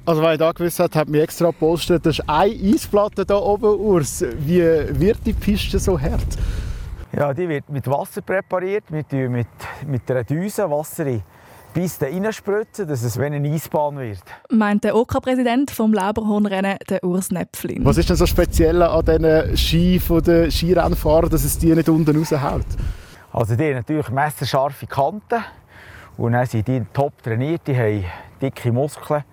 Also, 0.09 0.23
weil 0.23 0.33
ich 0.33 0.39
da 0.39 0.51
gewusst 0.51 0.79
habe, 0.79 0.97
hat 0.97 1.07
mich 1.07 1.21
extra 1.21 1.51
gepostet, 1.51 2.03
das 2.03 2.17
ist 2.17 2.27
eine 2.27 2.51
Eisplatte 2.51 3.25
hier 3.27 3.39
oben, 3.39 3.79
Urs. 3.79 4.25
Wie 4.39 4.59
wird 4.59 5.19
die 5.23 5.33
Piste 5.33 5.77
so 5.77 6.01
hart? 6.01 6.25
Ja, 7.15 7.31
die 7.31 7.47
wird 7.47 7.69
mit 7.69 7.85
Wasser 7.85 8.21
präpariert. 8.23 8.85
Wir 8.89 9.07
tun 9.07 9.31
mit, 9.31 9.47
mit 9.85 10.09
einer 10.09 10.23
Düse 10.23 10.67
Wasser 10.67 11.05
in 11.05 11.21
die 11.75 11.79
Piste 11.79 12.07
reinspritzen, 12.07 12.87
dass 12.87 13.03
es 13.03 13.19
wie 13.19 13.25
eine 13.25 13.47
Eisbahn 13.51 13.99
wird. 13.99 14.23
Meint 14.49 14.83
der 14.83 14.95
OK-Präsident 14.95 15.69
vom 15.69 15.93
Lauberhornrennen, 15.93 16.77
der 16.89 17.03
Urs 17.03 17.29
Näpflin. 17.29 17.85
Was 17.85 17.97
ist 17.97 18.09
denn 18.09 18.17
so 18.17 18.25
speziell 18.25 18.81
an 18.81 19.05
diesen 19.05 19.55
Ski 19.55 19.99
von 19.99 20.23
den 20.23 20.49
Skirennfahrern, 20.49 21.29
dass 21.29 21.43
es 21.43 21.55
die 21.59 21.75
nicht 21.75 21.87
unten 21.87 22.17
raushaut? 22.17 22.65
Also 23.31 23.55
die 23.55 23.63
haben 23.63 23.75
natürlich 23.75 24.09
messerscharfe 24.09 24.87
Kanten 24.87 25.43
und 26.17 26.31
dann 26.31 26.47
sind 26.47 26.67
die 26.67 26.81
top 26.93 27.21
trainiert, 27.21 27.61
die 27.67 27.77
haben 27.77 28.05
dicke 28.41 28.71
Muskeln, 28.71 29.23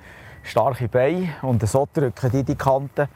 starke 0.46 0.88
Beine 0.88 1.30
und 1.42 1.66
so 1.68 1.88
drücken 1.92 2.30
die 2.32 2.44
die 2.44 2.54
Kanten 2.54 3.09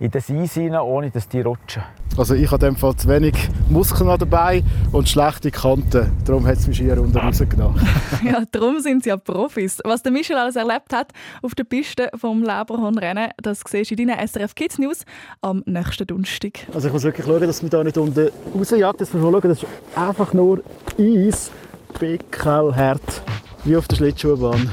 in 0.00 0.10
das 0.10 0.30
Eis 0.30 0.56
rein, 0.56 0.74
ohne 0.76 1.10
dass 1.10 1.28
die 1.28 1.40
rutschen. 1.40 1.82
Also 2.16 2.34
ich 2.34 2.50
habe 2.50 2.66
in 2.66 2.74
dem 2.74 2.78
Fall 2.78 2.96
zu 2.96 3.08
wenig 3.08 3.34
Muskeln 3.68 4.08
an 4.08 4.18
dabei 4.18 4.62
und 4.92 5.08
schlechte 5.08 5.50
Kanten. 5.50 6.10
Darum 6.24 6.46
hat 6.46 6.58
es 6.58 6.66
mich 6.66 6.78
hier 6.78 7.00
unten 7.00 7.16
rausgenommen. 7.16 7.86
ja, 8.24 8.42
darum 8.50 8.80
sind 8.80 9.02
sie 9.04 9.10
ja 9.10 9.16
Profis. 9.16 9.80
Was 9.84 10.02
der 10.02 10.12
Michel 10.12 10.36
alles 10.36 10.56
erlebt 10.56 10.92
hat 10.92 11.12
auf 11.42 11.54
der 11.54 11.64
Piste 11.64 12.10
vom 12.16 12.42
Lauberhornrennen, 12.42 13.30
das 13.42 13.62
siehst 13.66 13.90
du 13.90 13.94
in 13.94 14.08
deinen 14.08 14.26
SRF 14.26 14.54
Kids 14.54 14.78
News 14.78 15.04
am 15.40 15.62
nächsten 15.66 16.06
Donnerstag. 16.06 16.66
Also 16.72 16.88
ich 16.88 16.92
muss 16.92 17.02
wirklich 17.02 17.26
schauen, 17.26 17.40
dass 17.40 17.62
man 17.62 17.70
da 17.70 17.84
nicht 17.84 17.98
unten 17.98 18.30
rausjagt. 18.56 19.00
Jetzt 19.00 19.14
muss 19.14 19.22
man 19.22 19.32
schauen, 19.32 19.50
das 19.50 19.62
ist 19.62 19.68
einfach 19.96 20.32
nur 20.32 20.62
Eis, 20.98 21.50
pickelhart, 21.98 23.22
wie 23.64 23.76
auf 23.76 23.88
der 23.88 23.96
Schlittschuhbahn. 23.96 24.72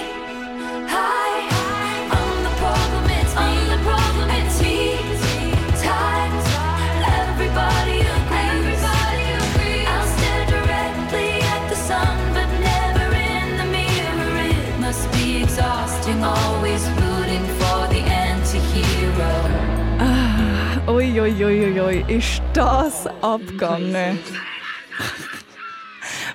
Ui, 21.91 22.05
ist 22.07 22.41
das 22.53 23.05
abgegangen. 23.21 24.19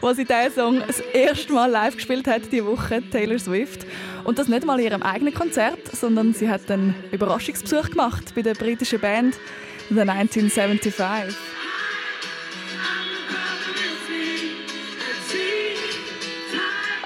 Wo 0.00 0.12
sie 0.12 0.24
diesen 0.24 0.52
Song 0.54 0.82
das 0.86 1.00
erste 1.00 1.52
Mal 1.52 1.70
live 1.70 1.96
gespielt 1.96 2.26
hat, 2.26 2.42
diese 2.52 2.66
Woche, 2.66 3.02
Taylor 3.10 3.38
Swift. 3.38 3.86
Und 4.24 4.38
das 4.38 4.48
nicht 4.48 4.66
mal 4.66 4.78
in 4.78 4.86
ihrem 4.86 5.02
eigenen 5.02 5.32
Konzert, 5.32 5.78
sondern 5.92 6.34
sie 6.34 6.50
hat 6.50 6.70
einen 6.70 6.94
Überraschungsbesuch 7.10 7.90
gemacht 7.90 8.34
bei 8.34 8.42
der 8.42 8.54
britischen 8.54 9.00
Band 9.00 9.36
The 9.88 10.00
1975. 10.00 11.34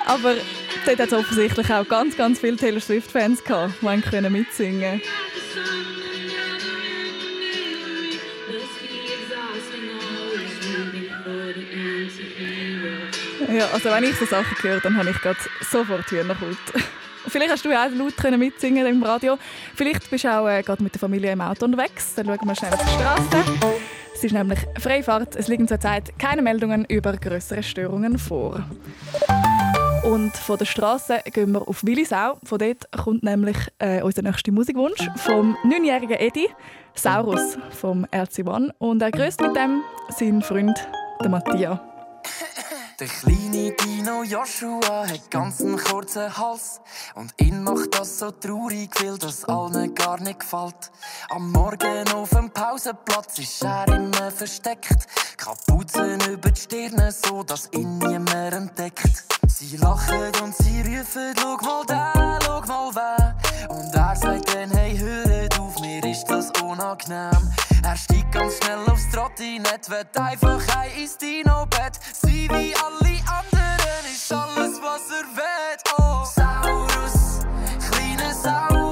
Aber 0.06 0.34
dort 0.86 0.98
hat 0.98 1.06
es 1.06 1.12
offensichtlich 1.12 1.72
auch 1.72 1.86
ganz, 1.86 2.16
ganz 2.16 2.40
viele 2.40 2.56
Taylor 2.56 2.80
Swift-Fans 2.80 3.44
gehabt, 3.44 3.74
die 3.80 4.00
können 4.00 4.32
Ja, 13.52 13.66
also 13.72 13.90
wenn 13.90 14.04
ich 14.04 14.16
so 14.16 14.26
Sachen 14.26 14.56
höre, 14.62 14.80
dann 14.80 14.96
habe 14.96 15.10
ich 15.10 15.20
gerade 15.20 15.38
sofort 15.68 16.10
Hühnerhaut. 16.10 16.56
Vielleicht 17.26 17.50
hast 17.50 17.64
du 17.64 17.70
ja 17.70 17.86
auch 17.86 17.90
laut 17.90 18.38
mitsingen 18.38 18.86
im 18.86 19.02
Radio. 19.02 19.38
Vielleicht 19.74 20.08
bist 20.08 20.24
du 20.24 20.28
auch 20.28 20.48
äh, 20.48 20.62
gerade 20.62 20.82
mit 20.82 20.94
der 20.94 21.00
Familie 21.00 21.32
im 21.32 21.40
Auto 21.40 21.64
unterwegs. 21.64 22.14
Dann 22.14 22.26
schauen 22.26 22.38
wir 22.42 22.54
schnell 22.54 22.72
auf 22.72 22.82
die 22.82 22.90
Straße. 22.90 23.82
Es 24.14 24.24
ist 24.24 24.32
nämlich 24.32 24.58
Freifahrt. 24.78 25.36
Es 25.36 25.48
liegen 25.48 25.66
zurzeit 25.66 26.18
keine 26.18 26.42
Meldungen 26.42 26.84
über 26.86 27.12
größere 27.12 27.62
Störungen 27.62 28.18
vor. 28.18 28.64
Und 30.04 30.34
von 30.36 30.58
der 30.58 30.64
Straße 30.64 31.20
gehen 31.32 31.52
wir 31.52 31.66
auf 31.68 31.84
Willisau. 31.84 32.38
Von 32.44 32.58
dort 32.58 32.90
kommt 32.92 33.22
nämlich 33.22 33.56
äh, 33.78 34.02
unser 34.02 34.22
nächster 34.22 34.52
Musikwunsch 34.52 35.08
vom 35.16 35.56
9-jährigen 35.64 36.18
Eddie, 36.18 36.48
Saurus 36.94 37.58
vom 37.70 38.04
RC1. 38.06 38.70
Und 38.78 39.02
er 39.02 39.10
grüßt 39.10 39.40
mit 39.40 39.56
dem 39.56 39.82
seinen 40.08 40.42
Freund, 40.42 40.78
der 41.20 41.28
Matthias. 41.28 41.78
Der 43.00 43.08
kleine 43.08 43.72
Dino 43.72 44.22
Joshua 44.24 45.08
hat 45.08 45.30
ganz 45.30 45.62
einen 45.62 45.78
kurzen 45.78 46.36
Hals. 46.36 46.82
Und 47.14 47.32
ihn 47.40 47.64
macht 47.64 47.98
das 47.98 48.18
so 48.18 48.30
traurig, 48.30 48.90
weil 49.00 49.16
das 49.16 49.46
allen 49.46 49.94
gar 49.94 50.20
nicht 50.20 50.40
gefällt. 50.40 50.90
Am 51.30 51.50
Morgen 51.50 52.12
auf 52.12 52.28
dem 52.28 52.50
Pausenplatz 52.50 53.38
ist 53.38 53.64
er 53.64 53.88
immer 53.88 54.30
versteckt. 54.30 55.06
Kapuzen 55.38 56.20
über 56.30 56.50
die 56.50 56.60
Stirne, 56.60 57.10
so 57.10 57.42
dass 57.42 57.70
ihn 57.72 57.96
niemand 57.96 58.52
entdeckt. 58.52 59.24
Sie 59.48 59.78
lachen 59.78 60.32
und 60.42 60.54
sie 60.56 60.82
rufen, 60.82 61.34
schau 61.40 61.56
mal 61.56 61.84
da, 61.86 62.38
schau 62.44 62.60
mal 62.60 62.90
wer. 62.94 63.36
Und 63.70 63.94
er 63.94 64.14
sagt 64.14 64.54
dann, 64.54 64.70
hey, 64.72 64.98
hört 64.98 65.58
auf, 65.58 65.80
mir 65.80 66.04
ist 66.04 66.26
das 66.26 66.50
unangenehm. 66.60 67.50
Er 67.82 67.96
steigt 67.96 68.32
ganz 68.32 68.58
schnell 68.58 68.78
aufs 68.90 69.08
Trottinett, 69.10 69.88
wird 69.88 70.16
einfach 70.18 70.60
ein 70.76 70.90
ins 71.00 71.16
Dino-Bett. 71.16 71.98
Sie 72.12 72.48
wie 72.50 72.74
alle 72.74 73.20
anderen 73.26 74.04
ist 74.04 74.32
alles, 74.32 74.80
was 74.82 75.10
er 75.10 75.24
will. 75.36 75.76
Oh, 75.98 76.24
Saurus, 76.24 77.46
kleiner 77.90 78.34
Saurus, 78.34 78.89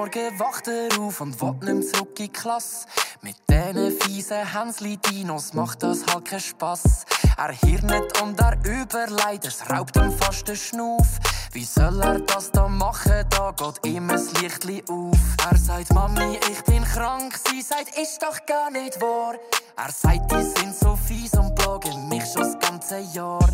Morgen 0.00 0.38
wacht 0.38 0.66
er 0.66 0.98
auf 0.98 1.20
und 1.20 1.38
will 1.42 1.74
nicht 1.74 1.94
zurück 1.94 2.18
in 2.20 2.24
die 2.24 2.32
Klasse. 2.32 2.86
Mit 3.20 3.36
diesen 3.50 4.00
fiesen 4.00 4.50
Hänsli-Dinos 4.50 5.52
macht 5.52 5.82
das 5.82 6.06
halt 6.06 6.24
keinen 6.24 6.40
Spass. 6.40 7.04
Er 7.36 7.52
hirnet 7.52 8.18
und 8.22 8.40
er 8.40 8.56
überlegt, 8.64 9.44
es 9.44 9.68
raubt 9.68 9.96
ihm 9.96 10.10
fast 10.10 10.48
den 10.48 10.56
Schnuff. 10.56 11.06
Wie 11.52 11.64
soll 11.64 12.00
er 12.00 12.18
das 12.20 12.50
da 12.50 12.66
machen? 12.66 13.26
Da 13.28 13.52
geht 13.52 13.86
ihm 13.86 14.08
ein 14.08 14.26
Lichtli 14.40 14.82
auf. 14.88 15.18
Er 15.50 15.58
sagt, 15.58 15.92
Mami, 15.92 16.40
ich 16.50 16.64
bin 16.64 16.82
krank. 16.82 17.38
Sie 17.50 17.60
sagt, 17.60 17.94
ist 17.98 18.22
doch 18.22 18.38
gar 18.46 18.70
nicht 18.70 18.98
wahr. 19.02 19.34
Er 19.76 19.92
sagt, 19.92 20.32
die 20.32 20.60
sind 20.60 20.74
so 20.76 20.96
fies 20.96 21.34
und 21.34 21.54
plagen 21.56 22.08
mich 22.08 22.24
schon 22.24 22.40
das 22.40 22.58
ganze 22.58 23.00
Jahr. 23.00 23.50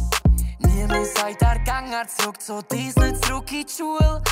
Nie 0.58 0.86
mehr 0.86 1.04
sagt 1.04 1.42
er, 1.42 1.58
gang 1.60 1.92
er 1.92 2.08
zurück 2.08 2.40
zu 2.40 2.62
Disney, 2.62 3.12
zurück 3.20 3.50
in 3.52 3.66
die 3.66 3.72
Schule. 3.72 4.22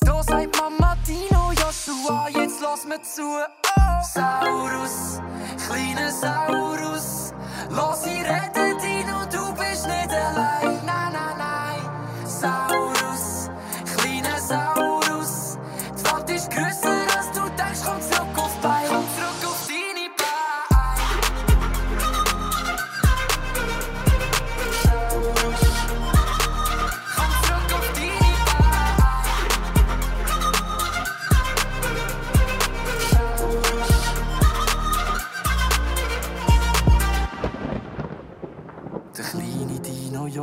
Da 0.00 0.22
sagt 0.22 0.56
Mama 0.58 0.96
Dino, 1.06 1.52
Joshua, 1.52 2.28
jetzt 2.28 2.60
lass 2.60 2.84
mir 2.84 3.02
zu. 3.02 3.22
Oh. 3.22 4.02
Saurus, 4.14 5.20
kleiner 5.66 6.10
Saurus, 6.10 7.32
lass 7.70 8.06
ich 8.06 8.24
reden, 8.24 8.78
Dino, 8.78 9.24
du 9.30 9.52
bist 9.54 9.86
nicht 9.86 10.10
allein. 10.10 10.79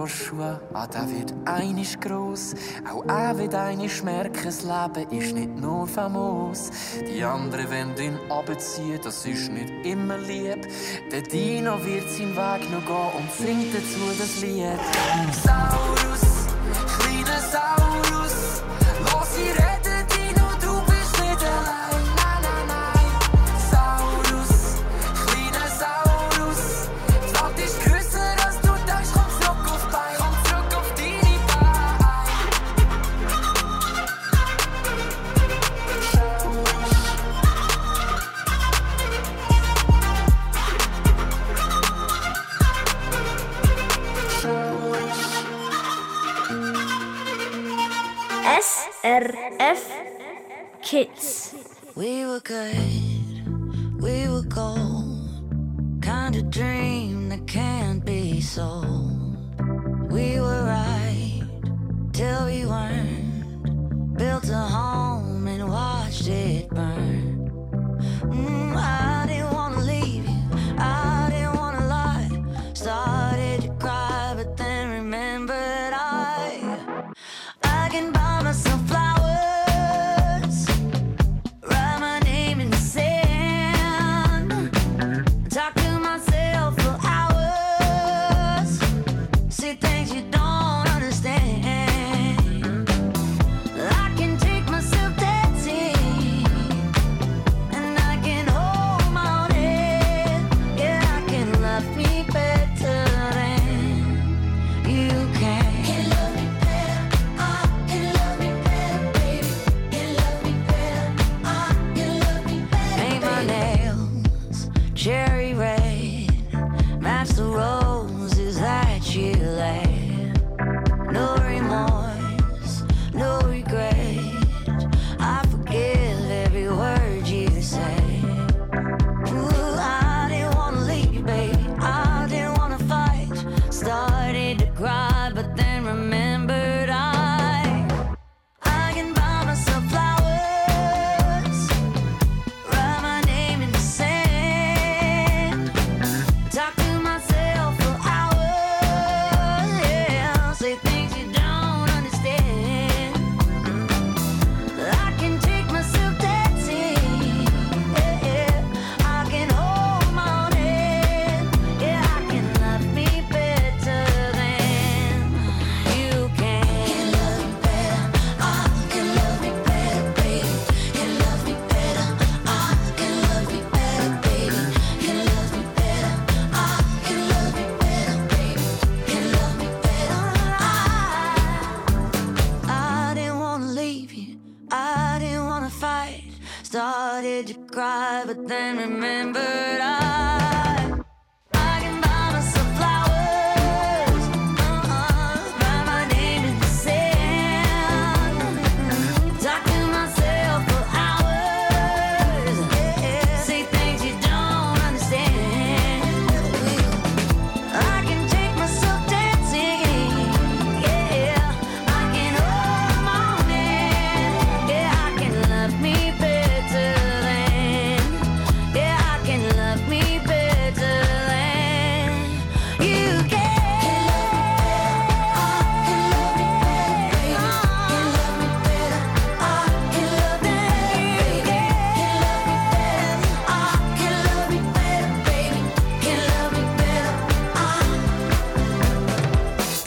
Joshua, 0.08 0.62
ah, 0.74 0.88
der 0.88 1.06
wird 1.12 1.34
einisch 1.44 2.00
gross. 2.00 2.56
Auch 2.90 3.04
er 3.10 3.38
wird 3.38 3.54
einisch 3.54 4.04
merken, 4.04 4.40
das 4.42 4.64
Leben 4.64 5.12
ist 5.12 5.36
nicht 5.36 5.54
nur 5.58 5.86
famos. 5.86 6.72
Die 7.14 7.22
anderen 7.22 7.70
wollen 7.70 7.98
ihn 7.98 8.18
abziehen, 8.32 9.02
das 9.04 9.26
ist 9.26 9.52
nicht 9.52 9.70
immer 9.86 10.18
lieb. 10.18 10.66
Der 11.12 11.24
Dino 11.24 11.74
wird 11.84 12.10
seinen 12.10 12.38
Weg 12.38 12.72
noch 12.72 12.86
gehen 12.86 13.12
und 13.18 13.32
singt 13.34 13.74
dazu 13.74 14.00
das 14.18 14.40
Lied. 14.40 14.80
Saurus, 15.44 16.48
kleiner 17.00 17.42
Saurus, 17.42 18.17
good, 52.48 53.07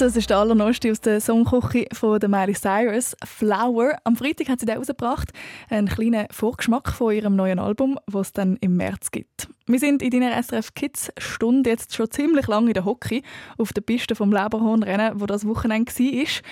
Das 0.01 0.17
ist 0.17 0.31
der 0.31 0.39
allerneueste 0.39 0.91
aus 0.91 1.03
der 1.03 1.21
Songküche 1.21 1.87
von 1.93 2.19
der 2.19 2.31
Miley 2.31 2.55
Cyrus, 2.55 3.15
«Flower». 3.23 3.99
Am 4.05 4.17
Freitag 4.17 4.49
hat 4.49 4.59
sie 4.59 4.65
den 4.65 4.79
rausgebracht. 4.79 5.29
Einen 5.69 5.89
kleinen 5.89 6.27
Vorgeschmack 6.31 6.91
von 6.91 7.13
ihrem 7.13 7.37
neuen 7.37 7.59
Album, 7.59 7.99
das 8.07 8.29
es 8.29 8.33
dann 8.33 8.57
im 8.63 8.79
März 8.79 9.11
gibt. 9.11 9.49
Wir 9.71 9.79
sind 9.79 10.03
in 10.03 10.11
deiner 10.11 10.43
SRF 10.43 10.75
Kids 10.75 11.13
Stunde 11.17 11.71
jetzt 11.71 11.95
schon 11.95 12.11
ziemlich 12.11 12.49
lange 12.49 12.71
in 12.71 12.75
der 12.75 12.85
Hockey 12.85 13.23
auf 13.57 13.73
der 13.73 13.83
Piste 13.83 14.17
vom 14.17 14.33
Leberhornrennen, 14.33 15.21
wo 15.21 15.27
das 15.27 15.47
Wochenende 15.47 15.93
war. 15.93 16.43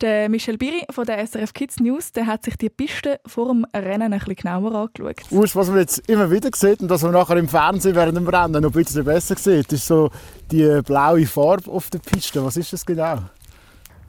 Der 0.00 0.28
Michel 0.28 0.58
Biri 0.58 0.84
von 0.88 1.04
der 1.04 1.26
SRF 1.26 1.52
Kids 1.52 1.80
News 1.80 2.12
der 2.12 2.26
hat 2.26 2.44
sich 2.44 2.56
die 2.56 2.70
Piste 2.70 3.18
vor 3.26 3.48
dem 3.48 3.66
Rennen 3.74 4.12
ein 4.12 4.18
bisschen 4.20 4.36
genauer 4.36 4.72
angeschaut. 4.76 5.16
Urs, 5.32 5.56
was 5.56 5.68
man 5.70 5.78
jetzt 5.78 6.08
immer 6.08 6.30
wieder 6.30 6.50
sieht 6.54 6.80
und 6.80 6.88
was 6.88 7.02
man 7.02 7.14
nachher 7.14 7.36
im 7.36 7.48
Fernsehen 7.48 7.96
während 7.96 8.16
dem 8.16 8.28
Rennen 8.28 8.62
noch 8.62 8.70
ein 8.70 8.72
bisschen 8.72 9.04
besser 9.04 9.34
sieht, 9.36 9.72
ist 9.72 9.84
so 9.84 10.10
die 10.48 10.80
blaue 10.86 11.26
Farbe 11.26 11.68
auf 11.72 11.90
der 11.90 11.98
Piste. 11.98 12.44
Was 12.44 12.56
ist 12.56 12.72
das 12.72 12.86
genau? 12.86 13.18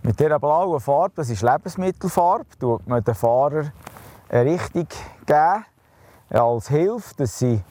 Mit 0.04 0.20
dieser 0.20 0.38
blauen 0.38 0.80
Farbe, 0.80 1.14
das 1.16 1.32
ist 1.32 1.42
Lebensmittelfarbe, 1.42 2.46
tut 2.60 2.88
man 2.88 3.04
den 3.04 3.16
Fahrern 3.16 3.72
eine 4.30 4.52
Richtung 4.52 4.88
geben, 5.26 5.66
als 6.30 6.70
Hilfe, 6.70 7.16
dass 7.18 7.40
sie 7.40 7.64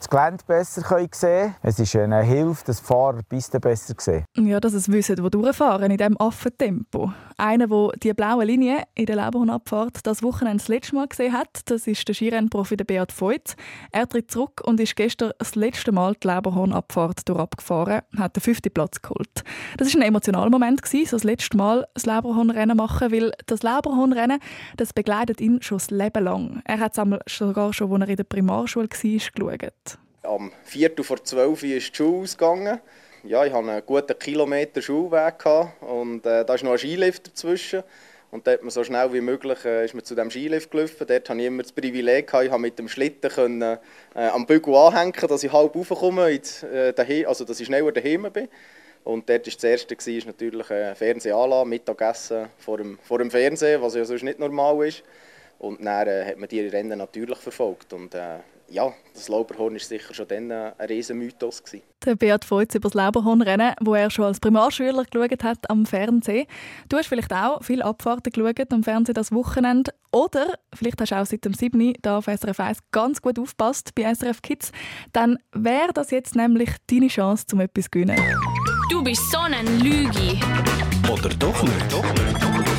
das 0.00 0.08
Gelände 0.08 0.42
besser 0.46 0.80
sehen 0.80 1.10
können. 1.10 1.54
Es 1.62 1.78
ist 1.78 1.94
eine 1.94 2.22
Hilfe, 2.22 2.64
dass 2.64 2.80
die 2.80 2.86
Fahrer 2.86 3.18
die 3.18 3.22
Piste 3.24 3.60
besser 3.60 3.94
sehen. 3.98 4.24
Ja, 4.34 4.58
dass 4.58 4.72
es 4.72 4.90
wissen, 4.90 5.22
wo 5.22 5.28
durchfahren 5.28 5.90
in 5.90 5.98
diesem 5.98 6.18
Affentempo. 6.18 7.12
Einer, 7.36 7.66
der 7.66 7.88
die 8.02 8.14
blaue 8.14 8.44
Linie 8.44 8.84
in 8.94 9.06
der 9.06 9.16
Leberhornabfahrt 9.16 10.06
das 10.06 10.22
Wochenende 10.22 10.58
das 10.58 10.68
letzte 10.68 10.94
Mal 10.94 11.06
gesehen 11.06 11.34
hat, 11.34 11.60
das 11.66 11.86
ist 11.86 12.08
der 12.08 12.14
Skirennprofi 12.14 12.76
Beat 12.76 13.12
Voigt. 13.20 13.56
Er 13.92 14.08
tritt 14.08 14.30
zurück 14.30 14.62
und 14.64 14.80
ist 14.80 14.96
gestern 14.96 15.32
das 15.38 15.54
letzte 15.54 15.92
Mal 15.92 16.14
die 16.14 16.28
Leberhornabfahrt 16.28 17.28
durchabgefahren, 17.28 18.02
hat 18.16 18.36
den 18.36 18.40
fünften 18.40 18.72
Platz 18.72 19.02
geholt. 19.02 19.44
Das 19.76 19.94
war 19.94 20.00
ein 20.00 20.08
emotionaler 20.08 20.50
Moment, 20.50 20.86
so 20.86 20.98
das 21.10 21.24
letzte 21.24 21.56
Mal 21.58 21.86
das 21.92 22.06
Leberhornrennen 22.06 22.76
machen, 22.76 23.12
weil 23.12 23.32
das 23.46 23.62
Leberhornrennen 23.62 24.40
das 24.76 24.94
begleitet 24.94 25.40
ihn 25.42 25.60
schon 25.60 25.78
das 25.78 25.90
Leben 25.90 26.24
lang. 26.24 26.62
Er 26.64 26.78
hat 26.78 26.96
es 26.96 27.36
sogar 27.36 27.72
schon, 27.74 27.92
als 27.92 28.02
er 28.02 28.08
in 28.08 28.16
der 28.16 28.24
Primarschule 28.24 28.88
war, 28.88 29.58
geschaut. 29.58 29.89
Am 30.22 30.52
Viertel 30.64 31.02
vor 31.02 31.24
zwölf 31.24 31.62
ist 31.62 31.92
die 31.92 31.96
Schule 31.96 32.24
ausgegangen. 32.24 32.78
Ja, 33.24 33.42
ich 33.46 33.52
hatte 33.54 33.70
einen 33.70 33.86
guten 33.86 34.18
Kilometer 34.18 34.82
Schulweg 34.82 35.46
und 35.80 36.26
äh, 36.26 36.44
da 36.44 36.54
ist 36.54 36.62
noch 36.62 36.72
ein 36.72 36.78
Skilift 36.78 37.28
dazwischen. 37.28 37.82
Und 38.30 38.46
da 38.46 38.52
hat 38.52 38.62
man 38.62 38.70
so 38.70 38.84
schnell 38.84 39.10
wie 39.14 39.22
möglich 39.22 39.64
äh, 39.64 39.86
ist 39.86 39.94
man 39.94 40.04
zu 40.04 40.14
dem 40.14 40.30
Skilift 40.30 40.70
gelaufen. 40.70 41.06
Dort 41.08 41.28
hatte 41.30 41.40
ich 41.40 41.46
immer 41.46 41.62
das 41.62 41.72
Privileg, 41.72 42.26
gehabt, 42.26 42.44
ich 42.44 42.58
mit 42.58 42.78
dem 42.78 42.88
Schlitten 42.88 43.30
können, 43.30 43.62
äh, 43.62 43.78
am 44.14 44.44
Bügel 44.44 44.74
anhängen, 44.74 45.14
dass 45.26 45.42
ich 45.42 45.52
halb 45.52 45.74
raufkomme, 45.74 46.30
äh, 46.30 47.24
also 47.24 47.46
dass 47.46 47.58
ich 47.58 47.66
schneller 47.66 47.90
daheim 47.90 48.30
bin. 48.30 48.48
Und 49.04 49.26
dort 49.26 49.46
war 49.46 49.52
das 49.54 49.64
erste 49.64 49.96
war 49.96 50.26
natürlich 50.26 50.70
äh, 50.70 50.94
Fernsehanlage, 50.94 51.66
Mittagessen 51.66 52.48
vor 52.58 52.76
dem, 52.76 52.98
vor 53.02 53.18
dem 53.18 53.30
Fernsehen, 53.30 53.80
was 53.80 53.94
ja 53.94 54.04
sonst 54.04 54.22
nicht 54.22 54.38
normal 54.38 54.86
ist. 54.86 55.02
Und 55.58 55.82
dann 55.82 56.06
äh, 56.06 56.26
hat 56.26 56.36
man 56.36 56.48
die 56.48 56.66
Rennen 56.68 56.98
natürlich 56.98 57.38
verfolgt. 57.38 57.94
Und 57.94 58.14
äh, 58.14 58.40
ja, 58.70 58.92
das 59.12 59.28
Lauberhorn 59.28 59.74
war 59.74 59.80
sicher 59.80 60.14
schon 60.14 60.28
dann 60.28 60.50
äh, 60.50 60.72
ein 60.78 60.86
riesen 60.86 61.18
Mythos. 61.18 61.62
Gewesen. 61.62 61.82
Der 62.04 62.14
Beat 62.14 62.44
Feutz 62.44 62.74
über 62.74 62.88
das 62.88 62.94
Lauberhornrennen, 62.94 63.74
wo 63.80 63.94
er 63.94 64.10
schon 64.10 64.24
als 64.24 64.40
Primarschüler 64.40 65.04
geschaut 65.04 65.44
hat 65.44 65.68
am 65.68 65.84
Fernsehen. 65.84 66.46
Du 66.88 66.96
hast 66.96 67.08
vielleicht 67.08 67.32
auch 67.32 67.62
viele 67.62 67.84
Abfahrten 67.84 68.32
geschaut 68.32 68.72
am 68.72 68.82
Fernsehen 68.82 69.14
das 69.14 69.32
Wochenende. 69.32 69.92
Oder 70.12 70.54
vielleicht 70.72 71.00
hast 71.00 71.10
du 71.10 71.16
auch 71.16 71.26
seit 71.26 71.44
dem 71.44 71.54
7. 71.54 71.94
da 72.00 72.18
auf 72.18 72.26
SRF 72.26 72.60
1 72.60 72.78
ganz 72.92 73.20
gut 73.20 73.38
aufpasst 73.38 73.94
bei 73.94 74.14
SRF 74.14 74.40
Kids. 74.40 74.72
Dann 75.12 75.38
wäre 75.52 75.92
das 75.92 76.10
jetzt 76.10 76.36
nämlich 76.36 76.70
deine 76.88 77.08
Chance, 77.08 77.46
um 77.52 77.60
etwas 77.60 77.84
zu 77.84 77.90
gewinnen. 77.90 78.18
Du 78.90 79.02
bist 79.02 79.30
so 79.30 79.38
ein 79.38 79.80
Lüge. 79.80 80.40
Oder 81.10 81.28
doch 81.30 81.62
nicht? 81.62 81.92
Doch 81.92 82.14
nicht. 82.14 82.69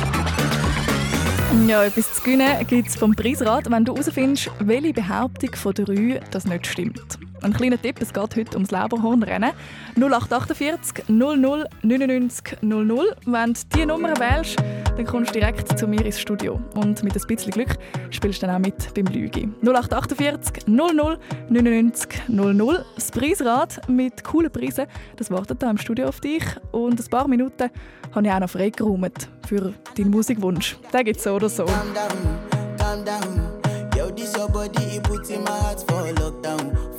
Ja, 1.68 1.84
etwas 1.84 2.14
zu 2.14 2.22
gewinnen 2.22 2.66
gibt 2.66 2.88
es 2.88 2.96
vom 2.96 3.14
Preisrat, 3.14 3.70
wenn 3.70 3.84
du 3.84 3.92
herausfindest, 3.92 4.50
welche 4.60 4.92
Behauptung 4.92 5.54
von 5.54 5.74
drei 5.74 6.20
das 6.30 6.46
nicht 6.46 6.66
stimmt. 6.66 7.18
Ein 7.42 7.52
kleiner 7.52 7.80
Tipp, 7.80 7.96
es 8.00 8.12
geht 8.12 8.36
heute 8.36 8.54
ums 8.54 8.70
Leberhornrennen. 8.70 9.50
0848 9.96 11.08
00 11.08 11.66
99 11.82 12.58
00. 12.62 13.16
Wenn 13.26 13.52
du 13.54 13.60
diese 13.74 13.86
Nummer 13.86 14.16
wählst, 14.16 14.56
dann 14.96 15.04
kommst 15.04 15.34
du 15.34 15.40
direkt 15.40 15.76
zu 15.76 15.88
mir 15.88 16.06
ins 16.06 16.20
Studio. 16.20 16.60
Und 16.74 17.02
mit 17.02 17.16
ein 17.16 17.26
bisschen 17.26 17.50
Glück 17.50 17.76
spielst 18.10 18.42
du 18.42 18.46
dann 18.46 18.54
auch 18.54 18.60
mit 18.60 18.94
beim 18.94 19.06
Lüge. 19.06 19.48
0848 19.62 20.68
00 20.68 21.18
99 21.48 22.28
00. 22.28 22.84
Das 22.94 23.10
Preisrad 23.10 23.88
mit 23.88 24.22
coolen 24.22 24.52
Preisen, 24.52 24.86
das 25.16 25.28
wartet 25.32 25.60
hier 25.60 25.70
im 25.70 25.78
Studio 25.78 26.06
auf 26.06 26.20
dich. 26.20 26.44
Und 26.70 27.00
ein 27.00 27.10
paar 27.10 27.26
Minuten 27.26 27.70
habe 28.14 28.26
ich 28.26 28.32
auch 28.32 28.40
noch 28.40 28.50
freigeräumt 28.50 29.28
für 29.48 29.74
deinen 29.96 30.10
Musikwunsch. 30.10 30.76
Den 30.92 31.04
gibt 31.04 31.16
es 31.18 31.24
so 31.24 31.32
oder 31.32 31.48
so. 31.48 31.64
Calm 31.64 31.92
down, 31.92 32.38
calm 32.78 33.04
down. 33.04 33.62
Yo, 33.96 34.10
this 34.10 34.36
your 34.36 34.48
body, 34.48 34.96
it 34.96 35.02
puts 35.02 35.30
in 35.30 35.42
my 35.42 35.50
heart 35.50 35.84
for 35.88 36.06
lockdown. 36.14 36.91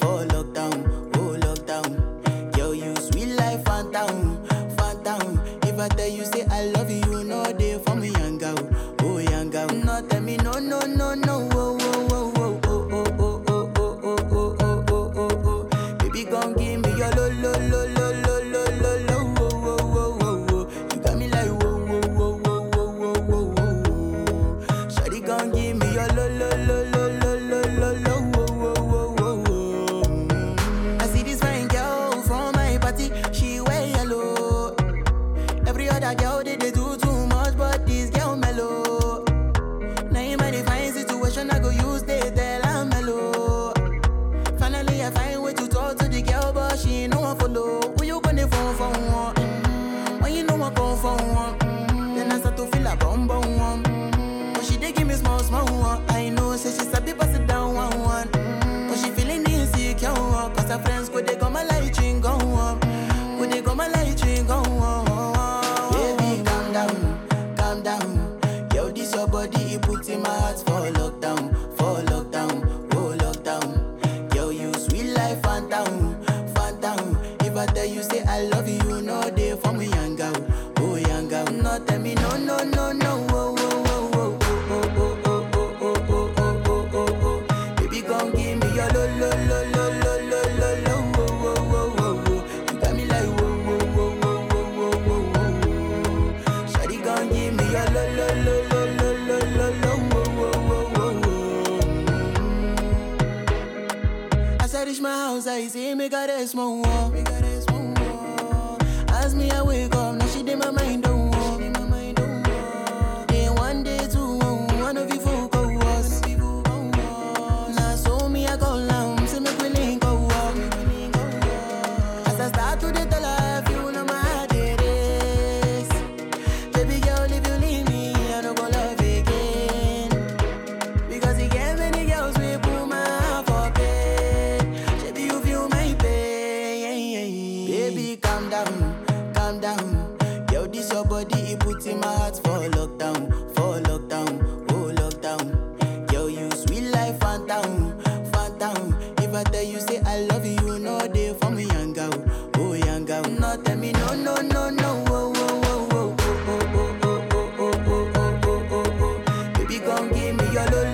y 105.60 105.70
si 105.70 105.96
me 105.96 106.10
small 106.48 106.82
one. 106.82 107.13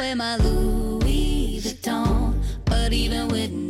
Wear 0.00 0.16
my 0.16 0.36
Louis 0.36 1.60
Vuitton. 1.62 2.34
But 2.64 2.92
even 2.92 3.28
with 3.28 3.69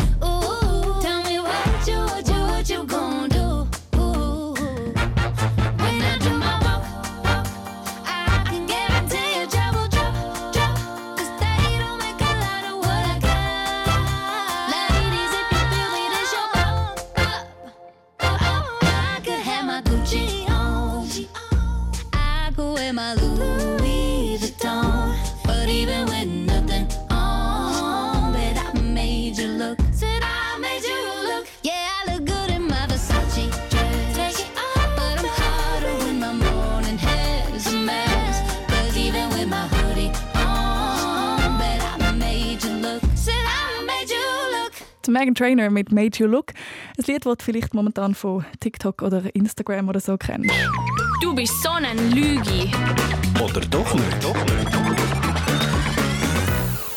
Megan 45.21 45.35
Trainer 45.35 45.69
mit 45.69 45.91
Made 45.91 46.17
You 46.17 46.25
Look. 46.25 46.51
Ein 46.97 47.03
Lied, 47.05 47.27
das 47.27 47.37
du 47.37 47.45
vielleicht 47.45 47.75
momentan 47.75 48.15
von 48.15 48.43
TikTok 48.59 49.03
oder 49.03 49.23
Instagram 49.35 49.87
oder 49.87 49.99
so 49.99 50.17
kennst. 50.17 50.49
Du 51.21 51.35
bist 51.35 51.53
so 51.61 51.69
ein 51.69 52.09
Lügi. 52.09 52.71
Oder 53.39 53.61
doch 53.69 53.93
nicht? 53.93 54.23
Doch 54.23 54.33
nicht. 54.33 54.67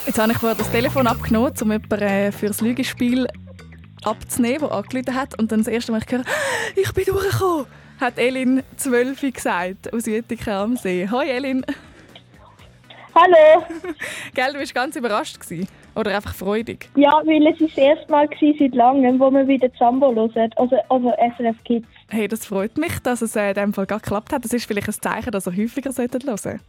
Jetzt 0.07 0.19
habe 0.19 0.33
ich 0.33 0.39
vorher 0.39 0.57
das 0.57 0.71
Telefon 0.71 1.07
abgenommen, 1.07 1.53
um 1.61 1.71
jemanden 1.71 2.01
äh, 2.01 2.33
für 2.33 2.47
das 2.47 2.63
Lügespiel 2.63 3.27
abzunehmen, 4.05 4.61
der 4.61 4.73
angerufen 4.73 5.15
hat. 5.15 5.39
Und 5.39 5.53
dann 5.53 5.59
das 5.59 5.69
erste 5.69 5.93
Mal 5.93 5.99
ich 5.99 6.07
gehört, 6.07 6.27
ich 6.77 6.93
bin 6.95 7.05
durchgekommen, 7.05 7.67
hat 8.01 8.17
Elin 8.17 8.63
12 8.79 9.21
gesagt, 9.35 9.93
aus 9.93 10.07
Jüttiken 10.07 10.51
am 10.51 10.77
See. 10.79 11.07
Hoi 11.11 11.27
Elin. 11.29 11.63
Hallo. 13.15 13.67
Gell, 14.35 14.53
du 14.55 14.61
warst 14.61 14.75
ganz 14.75 14.97
überrascht 14.97 15.39
gewesen. 15.39 15.69
Oder 15.97 16.17
einfach 16.17 16.35
freudig. 16.35 16.89
Ja, 16.97 17.23
weil 17.25 17.47
es 17.47 17.61
ist 17.61 17.77
das 17.77 17.85
erste 17.85 18.11
Mal 18.11 18.29
war 18.29 18.55
seit 18.59 18.75
langem, 18.75 19.21
wo 19.21 19.31
wir 19.31 19.47
wieder 19.47 19.73
Zambo 19.75 20.15
hören. 20.15 20.51
Also, 20.57 20.77
also 20.89 21.13
SRF 21.37 21.57
Kids. 21.65 21.87
Hey, 22.09 22.27
das 22.27 22.47
freut 22.47 22.77
mich, 22.77 22.99
dass 23.01 23.23
es 23.23 23.37
äh, 23.37 23.49
in 23.49 23.55
diesem 23.55 23.75
Fall 23.75 23.87
geklappt 23.87 24.33
hat. 24.33 24.45
Das 24.45 24.53
ist 24.53 24.67
vielleicht 24.67 24.89
ein 24.89 24.95
Zeichen, 24.95 25.31
dass 25.31 25.47
ihr 25.47 25.57
häufiger 25.57 25.91
hören 25.97 26.37
solltet. 26.37 26.61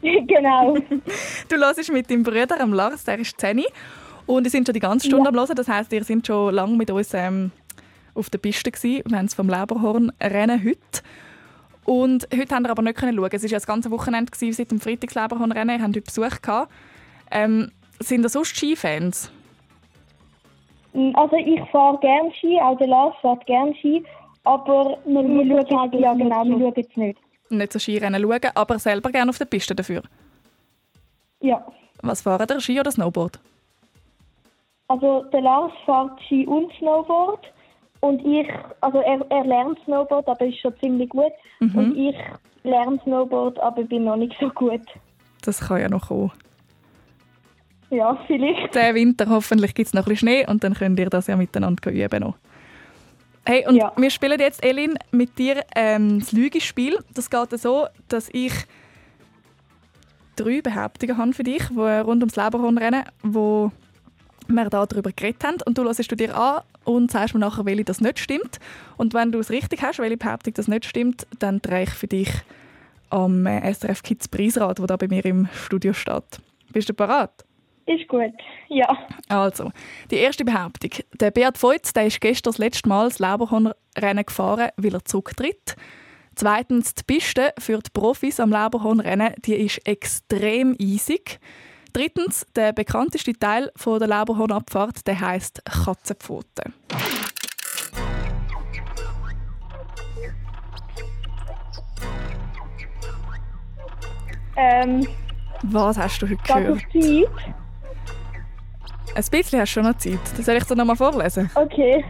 genau. 0.28 0.76
Du 1.48 1.56
hörst 1.56 1.92
mit 1.92 2.10
deinem 2.10 2.22
Bruder, 2.22 2.60
am 2.60 2.72
Lars, 2.72 3.04
der 3.04 3.18
ist 3.18 3.40
10 3.40 3.64
und 4.26 4.44
ihr 4.44 4.50
sind 4.50 4.66
schon 4.66 4.74
die 4.74 4.80
ganze 4.80 5.08
Stunde 5.08 5.28
am 5.28 5.34
Hören. 5.34 5.56
Das 5.56 5.66
heisst, 5.66 5.92
ihr 5.92 6.04
seid 6.04 6.26
schon 6.26 6.54
lange 6.54 6.76
mit 6.76 6.90
uns 6.90 7.12
ähm, 7.14 7.50
auf 8.14 8.30
der 8.30 8.38
Piste 8.38 8.70
gewesen. 8.70 9.02
Wir 9.06 9.18
haben 9.18 9.26
es 9.26 9.34
vom 9.34 9.48
Leberhorn-Rennen 9.48 10.64
heute. 10.64 11.02
Und 11.84 12.28
heute 12.32 12.54
haben 12.54 12.62
wir 12.62 12.70
aber 12.70 12.82
nicht 12.82 12.96
können 12.96 13.16
schauen. 13.16 13.30
Es 13.32 13.42
war 13.42 13.50
ja 13.50 13.56
das 13.56 13.66
ganze 13.66 13.90
Wochenende 13.90 14.30
gewesen, 14.30 14.52
seit 14.52 14.70
dem 14.70 14.80
Freitagsleberhorn-Rennen. 14.80 15.78
Ihr 15.78 15.82
habt 15.82 15.96
heute 15.96 16.02
Besuch 16.02 16.40
gehabt. 16.40 16.70
Ähm, 17.32 17.72
sind 18.00 18.22
ihr 18.24 18.28
sonst 18.28 18.56
Skifans? 18.56 19.30
Also 21.14 21.36
ich 21.36 21.60
fahre 21.70 21.98
gerne 22.00 22.32
Ski, 22.34 22.58
auch 22.60 22.76
der 22.78 22.88
Lars 22.88 23.14
fährt 23.20 23.46
gerne 23.46 23.74
Ski, 23.76 24.04
aber 24.44 24.98
wir, 25.04 25.22
wir 25.22 25.66
schauen 25.68 25.80
halt, 25.80 25.94
ja 25.94 26.14
genau, 26.14 26.44
wir 26.44 26.58
schauen 26.58 26.74
es 26.76 26.96
nicht. 26.96 27.18
Nicht 27.50 27.72
so 27.72 27.78
Skirennen 27.78 28.20
schauen, 28.20 28.50
aber 28.54 28.78
selber 28.78 29.10
gerne 29.10 29.30
auf 29.30 29.38
der 29.38 29.44
Piste 29.44 29.74
dafür. 29.74 30.02
Ja. 31.40 31.64
Was 32.02 32.22
fahren 32.22 32.46
ihr, 32.50 32.60
Ski 32.60 32.80
oder 32.80 32.90
Snowboard? 32.90 33.38
Also 34.88 35.22
der 35.32 35.40
Lars 35.42 35.72
fährt 35.84 36.20
Ski 36.26 36.46
und 36.46 36.72
Snowboard 36.78 37.46
und 38.00 38.24
ich, 38.26 38.48
also 38.80 38.98
er, 38.98 39.24
er 39.30 39.44
lernt 39.44 39.78
Snowboard, 39.84 40.26
aber 40.28 40.44
ist 40.46 40.58
schon 40.60 40.74
ziemlich 40.80 41.08
gut 41.10 41.32
Mhm. 41.60 41.78
und 41.78 41.96
ich 41.96 42.16
lerne 42.64 42.98
Snowboard, 43.04 43.58
aber 43.60 43.84
bin 43.84 44.04
noch 44.04 44.16
nicht 44.16 44.34
so 44.40 44.48
gut. 44.48 44.80
Das 45.44 45.60
kann 45.60 45.80
ja 45.80 45.88
noch 45.90 46.08
kommen. 46.08 46.32
Ja, 47.90 48.16
vielleicht. 48.26 48.74
Diesen 48.74 48.94
Winter 48.94 49.28
hoffentlich 49.28 49.74
gibt 49.74 49.88
es 49.88 49.94
noch 49.94 50.02
ein 50.02 50.10
bisschen 50.10 50.28
Schnee 50.28 50.46
und 50.46 50.62
dann 50.62 50.74
könnt 50.74 50.98
ihr 50.98 51.10
das 51.10 51.26
ja 51.26 51.36
miteinander 51.36 51.90
üben. 51.90 52.20
Noch. 52.20 52.36
Hey, 53.44 53.66
und 53.66 53.82
wir 53.96 54.10
spielen 54.10 54.38
jetzt, 54.38 54.64
Elin, 54.64 54.94
mit 55.10 55.38
dir 55.38 55.64
ähm, 55.74 56.20
das 56.20 56.32
Lügespiel. 56.32 56.98
Das 57.14 57.30
geht 57.30 57.58
so, 57.58 57.86
dass 58.08 58.28
ich 58.32 58.52
drei 60.36 60.60
Behauptungen 60.62 61.16
habe 61.16 61.32
für 61.32 61.42
dich, 61.42 61.62
die 61.68 61.80
rund 61.80 62.22
ums 62.22 62.36
Leberhornrennen, 62.36 63.04
wo 63.22 63.72
wir 64.46 64.70
da 64.70 64.86
darüber 64.86 65.10
geredet 65.10 65.42
haben. 65.44 65.56
Und 65.64 65.78
du 65.78 65.84
hörst 65.84 66.10
du 66.10 66.16
dir 66.16 66.36
an 66.36 66.62
und 66.84 67.10
sagst 67.10 67.34
mir 67.34 67.40
nachher, 67.40 67.64
welche 67.64 67.84
das 67.84 68.00
nicht 68.00 68.18
stimmt. 68.18 68.58
Und 68.96 69.14
wenn 69.14 69.32
du 69.32 69.38
es 69.38 69.50
richtig 69.50 69.82
hast, 69.82 69.98
welche 69.98 70.16
Behauptung 70.16 70.54
das 70.54 70.68
nicht 70.68 70.84
stimmt, 70.84 71.26
dann 71.38 71.60
drehe 71.60 71.84
ich 71.84 71.90
für 71.90 72.06
dich 72.06 72.30
am 73.10 73.46
äh, 73.46 73.72
SRF 73.72 74.02
Kids 74.02 74.28
Preisrad, 74.28 74.80
wo 74.80 74.86
da 74.86 74.96
bei 74.96 75.08
mir 75.08 75.24
im 75.24 75.48
Studio 75.52 75.92
steht. 75.92 76.40
Bist 76.72 76.88
du 76.88 76.94
bereit? 76.94 77.44
Ist 77.90 78.06
gut, 78.06 78.32
ja. 78.68 78.86
Also, 79.28 79.72
die 80.12 80.16
erste 80.16 80.44
Behauptung. 80.44 80.90
Der 81.18 81.32
Beat 81.32 81.58
Feutz 81.58 81.92
der 81.92 82.06
ist 82.06 82.20
gestern 82.20 82.52
das 82.52 82.58
letzte 82.58 82.88
Mal 82.88 83.08
das 83.08 83.18
Leberhornrennen 83.18 84.24
gefahren, 84.24 84.68
weil 84.76 84.94
er 84.94 85.04
zurücktritt. 85.04 85.74
Zweitens, 86.36 86.94
die 86.94 87.02
Piste 87.02 87.52
für 87.58 87.78
die 87.80 87.90
Profis 87.92 88.38
am 88.38 88.50
Leberhornrennen 88.50 89.34
die 89.44 89.54
ist 89.54 89.84
extrem 89.88 90.76
eisig. 90.80 91.40
Drittens, 91.92 92.46
der 92.54 92.72
bekannteste 92.72 93.32
Teil 93.32 93.72
von 93.74 93.98
der 93.98 94.06
Leberhornabfahrt 94.06 95.04
der 95.08 95.20
heißt 95.20 95.60
Katzenpfote. 95.64 96.62
Ähm, 104.56 105.08
Was 105.64 105.98
hast 105.98 106.22
du 106.22 106.28
heute 106.28 106.42
gehört? 106.44 106.70
auf 106.70 106.92
Zeit. 106.92 107.54
Ein 109.14 109.24
bisschen 109.30 109.60
hast 109.60 109.70
du 109.70 109.80
schon 109.80 109.84
noch 109.84 109.96
Zeit. 109.98 110.18
Das 110.36 110.46
soll 110.46 110.56
ich 110.56 110.64
dir 110.64 110.76
noch 110.76 110.84
mal 110.84 110.96
vorlesen? 110.96 111.50
Okay. 111.54 112.04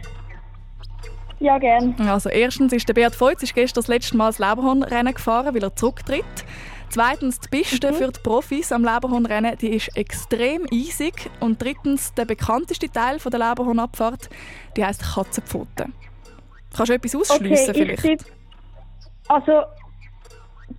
Ja, 1.39 1.57
gern. 1.57 1.95
Also 2.07 2.29
erstens 2.29 2.71
ist 2.71 2.87
der 2.87 2.93
Beat 2.93 3.15
Feutz 3.15 3.41
ist 3.41 3.55
gestern 3.55 3.81
das 3.81 3.87
letzte 3.87 4.15
Mal 4.15 4.27
das 4.27 4.37
Leberhornrennen 4.37 5.13
gefahren, 5.13 5.55
weil 5.55 5.63
er 5.63 5.75
zurücktritt. 5.75 6.23
Zweitens, 6.89 7.39
die 7.39 7.47
Piste 7.49 7.93
für 7.93 8.11
die 8.11 8.19
Profis 8.21 8.71
am 8.71 8.83
Leberhornrennen 8.83 9.57
die 9.57 9.69
ist 9.69 9.95
extrem 9.97 10.67
eisig. 10.71 11.31
Und 11.39 11.61
drittens, 11.61 12.13
der 12.13 12.25
bekannteste 12.25 12.89
Teil 12.89 13.17
von 13.17 13.31
der 13.31 13.39
Leberhornabfahrt, 13.39 14.29
die 14.77 14.85
heißt 14.85 15.01
Katzenpfote. 15.15 15.87
Kannst 16.75 16.89
du 16.89 16.93
etwas 16.93 17.15
ausschliessen 17.15 17.71
okay, 17.71 17.85
vielleicht? 17.85 18.05
Ich 18.05 18.17
tipp, 18.19 18.33
also 19.27 19.63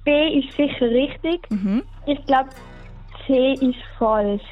B 0.05 0.39
ist 0.39 0.57
sicher 0.57 0.89
richtig. 0.91 1.51
Mhm. 1.51 1.83
Ich 2.07 2.25
glaube 2.27 2.51
C 3.27 3.55
ist 3.55 3.79
falsch. 3.99 4.43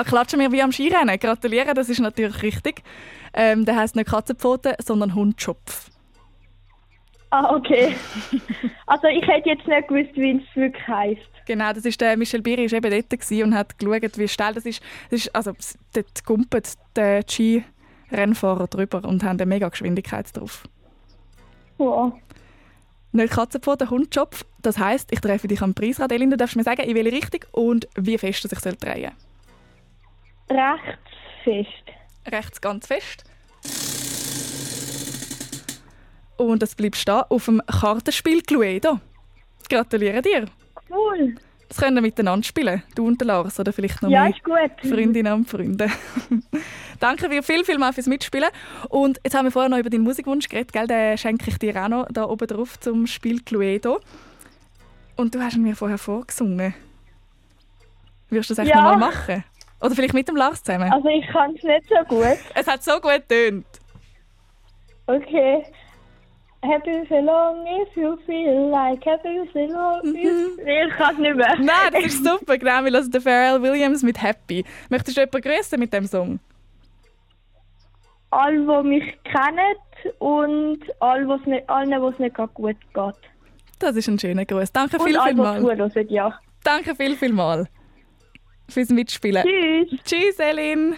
Da 0.00 0.04
klatschen 0.04 0.40
wir 0.40 0.50
wie 0.50 0.62
am 0.62 0.72
Skirennen. 0.72 1.18
Gratulieren, 1.18 1.74
das 1.74 1.90
ist 1.90 2.00
natürlich 2.00 2.40
richtig. 2.40 2.82
Ähm, 3.34 3.66
der 3.66 3.76
heißt 3.76 3.96
nicht 3.96 4.08
Katzenpfote, 4.08 4.74
sondern 4.82 5.14
Hundschopf. 5.14 5.90
Ah, 7.28 7.54
okay. 7.54 7.94
also 8.86 9.08
ich 9.08 9.26
hätte 9.28 9.50
jetzt 9.50 9.66
nicht 9.68 9.88
gewusst, 9.88 10.14
wie 10.14 10.38
es 10.38 10.56
wirklich 10.56 10.88
heisst. 10.88 11.20
Genau, 11.44 11.70
das 11.74 11.84
ist 11.84 12.00
der 12.00 12.16
Michel 12.16 12.40
Biri 12.40 12.64
ist 12.64 12.72
eben 12.72 12.90
dort 12.90 13.30
und 13.30 13.54
hat 13.54 13.78
geschaut, 13.78 14.16
wie 14.16 14.26
steil 14.26 14.54
das 14.54 14.64
ist. 14.64 14.82
Das 15.10 15.20
ist 15.20 15.36
also 15.36 15.52
dort 15.92 16.24
gumpet 16.24 16.78
der 16.96 17.22
Ski-Rennfahrer 17.28 18.68
drüber 18.68 19.04
und 19.04 19.22
haben 19.22 19.38
eine 19.38 19.44
mega 19.44 19.68
Geschwindigkeit 19.68 20.34
drauf. 20.34 20.64
Wow. 21.76 22.14
Nicht 23.12 23.34
Katzenpfote, 23.34 23.90
Hundschopf. 23.90 24.46
Das 24.62 24.78
heisst, 24.78 25.12
ich 25.12 25.20
treffe 25.20 25.46
dich 25.46 25.60
am 25.60 25.74
Preisrad. 25.74 26.10
Elin, 26.10 26.30
du 26.30 26.38
darfst 26.38 26.56
mir 26.56 26.64
sagen, 26.64 26.84
in 26.84 26.94
welche 26.94 27.12
Richtung 27.12 27.40
und 27.52 27.86
wie 27.96 28.16
fest 28.16 28.42
dass 28.44 28.52
ich 28.52 28.60
soll 28.60 28.76
drehen 28.80 29.12
Rechts 30.50 30.98
fest. 31.44 31.96
Rechts 32.32 32.60
ganz 32.60 32.86
fest. 32.86 33.24
Und 36.36 36.62
das 36.62 36.74
bleibt 36.74 36.96
stehen 36.96 37.22
auf 37.28 37.44
dem 37.44 37.60
Kartenspiel 37.66 38.42
Cluedo. 38.42 38.98
Gratuliere 39.68 40.22
dir. 40.22 40.46
Cool. 40.88 41.36
Das 41.68 41.76
können 41.78 41.94
wir 41.94 42.02
miteinander 42.02 42.42
spielen, 42.44 42.82
du 42.96 43.06
und 43.06 43.20
der 43.20 43.28
Lars 43.28 43.60
oder 43.60 43.72
vielleicht 43.72 44.02
noch 44.02 44.10
Ja, 44.10 44.26
ist 44.26 44.42
gut. 44.42 44.72
Freundinnen 44.90 45.32
und 45.32 45.48
Freunde. 45.48 45.88
Danke 46.98 47.28
dir 47.28 47.44
viel, 47.44 47.64
viel 47.64 47.78
mal 47.78 47.92
fürs 47.92 48.06
Mitspielen. 48.08 48.48
Und 48.88 49.20
jetzt 49.22 49.36
haben 49.36 49.44
wir 49.46 49.52
vorher 49.52 49.68
noch 49.68 49.78
über 49.78 49.88
deinen 49.90 50.02
Musikwunsch 50.02 50.48
geredet, 50.48 50.72
gell? 50.72 50.88
den 50.88 51.16
schenke 51.16 51.48
ich 51.48 51.58
dir 51.58 51.76
auch 51.84 51.88
noch 51.88 52.06
da 52.10 52.24
oben 52.24 52.48
drauf 52.48 52.80
zum 52.80 53.06
Spiel 53.06 53.40
Cluedo. 53.42 54.00
Und 55.14 55.34
du 55.34 55.40
hast 55.40 55.54
ihn 55.56 55.62
mir 55.62 55.76
vorher 55.76 55.98
vorgesungen. 55.98 56.74
Wirst 58.30 58.50
du 58.50 58.54
das 58.54 58.66
echt 58.66 58.74
Ja. 58.74 58.82
noch 58.82 58.98
mal 58.98 59.10
machen? 59.10 59.44
Oder 59.80 59.94
vielleicht 59.94 60.14
mit 60.14 60.28
dem 60.28 60.36
Lars 60.36 60.62
zusammen? 60.62 60.92
Also 60.92 61.08
ich 61.08 61.26
kann 61.28 61.54
es 61.56 61.62
nicht 61.62 61.88
so 61.88 62.04
gut. 62.04 62.38
Es 62.54 62.66
hat 62.66 62.82
so 62.82 63.00
gut 63.00 63.28
getönt. 63.28 63.66
Okay. 65.06 65.64
Happy 66.62 67.06
so 67.08 67.18
long 67.20 67.66
if 67.66 67.96
you 67.96 68.18
feel 68.26 68.68
like 68.70 69.02
happy 69.06 69.48
so 69.54 69.60
long 69.60 70.00
if... 70.14 70.58
Ich 70.58 70.96
kann 70.96 71.14
es 71.14 71.18
nicht 71.18 71.34
mehr. 71.34 71.56
Mhm. 71.56 71.64
Nein, 71.64 71.92
das 71.92 72.04
ist 72.04 72.22
super. 72.22 72.58
Genau, 72.58 72.84
wir 72.84 72.92
hören 72.92 73.10
den 73.10 73.20
Pharrell 73.22 73.62
Williams 73.62 74.02
mit 74.02 74.22
«Happy». 74.22 74.62
Möchtest 74.90 75.16
du 75.16 75.22
jemanden 75.22 75.40
grüßen 75.40 75.80
mit 75.80 75.92
dem 75.94 76.06
Song? 76.06 76.38
Alle, 78.30 78.58
die 78.58 78.88
mich 78.88 79.18
kennen 79.24 80.12
und 80.18 80.80
alle, 81.00 81.26
wo's 81.26 81.44
nicht, 81.46 81.68
allen, 81.70 82.00
wo 82.02 82.10
es 82.10 82.18
nicht 82.18 82.36
gut 82.36 82.76
geht. 82.92 83.14
Das 83.78 83.96
ist 83.96 84.08
ein 84.08 84.18
schöner 84.18 84.44
Gruß. 84.44 84.70
Danke 84.70 84.98
Und 84.98 85.04
viel, 85.04 85.18
viel 85.18 85.34
mal. 85.34 85.60
zuhören, 85.60 86.08
ja. 86.10 86.38
Danke 86.62 86.94
viel, 86.94 87.16
viel 87.16 87.32
mal 87.32 87.66
fürs 88.70 88.88
Mitspielen. 88.90 89.44
Tschüss. 89.44 90.00
Tschüss, 90.04 90.38
Elin. 90.38 90.94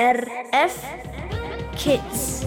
RF 0.00 0.80
Kids. 1.76 2.39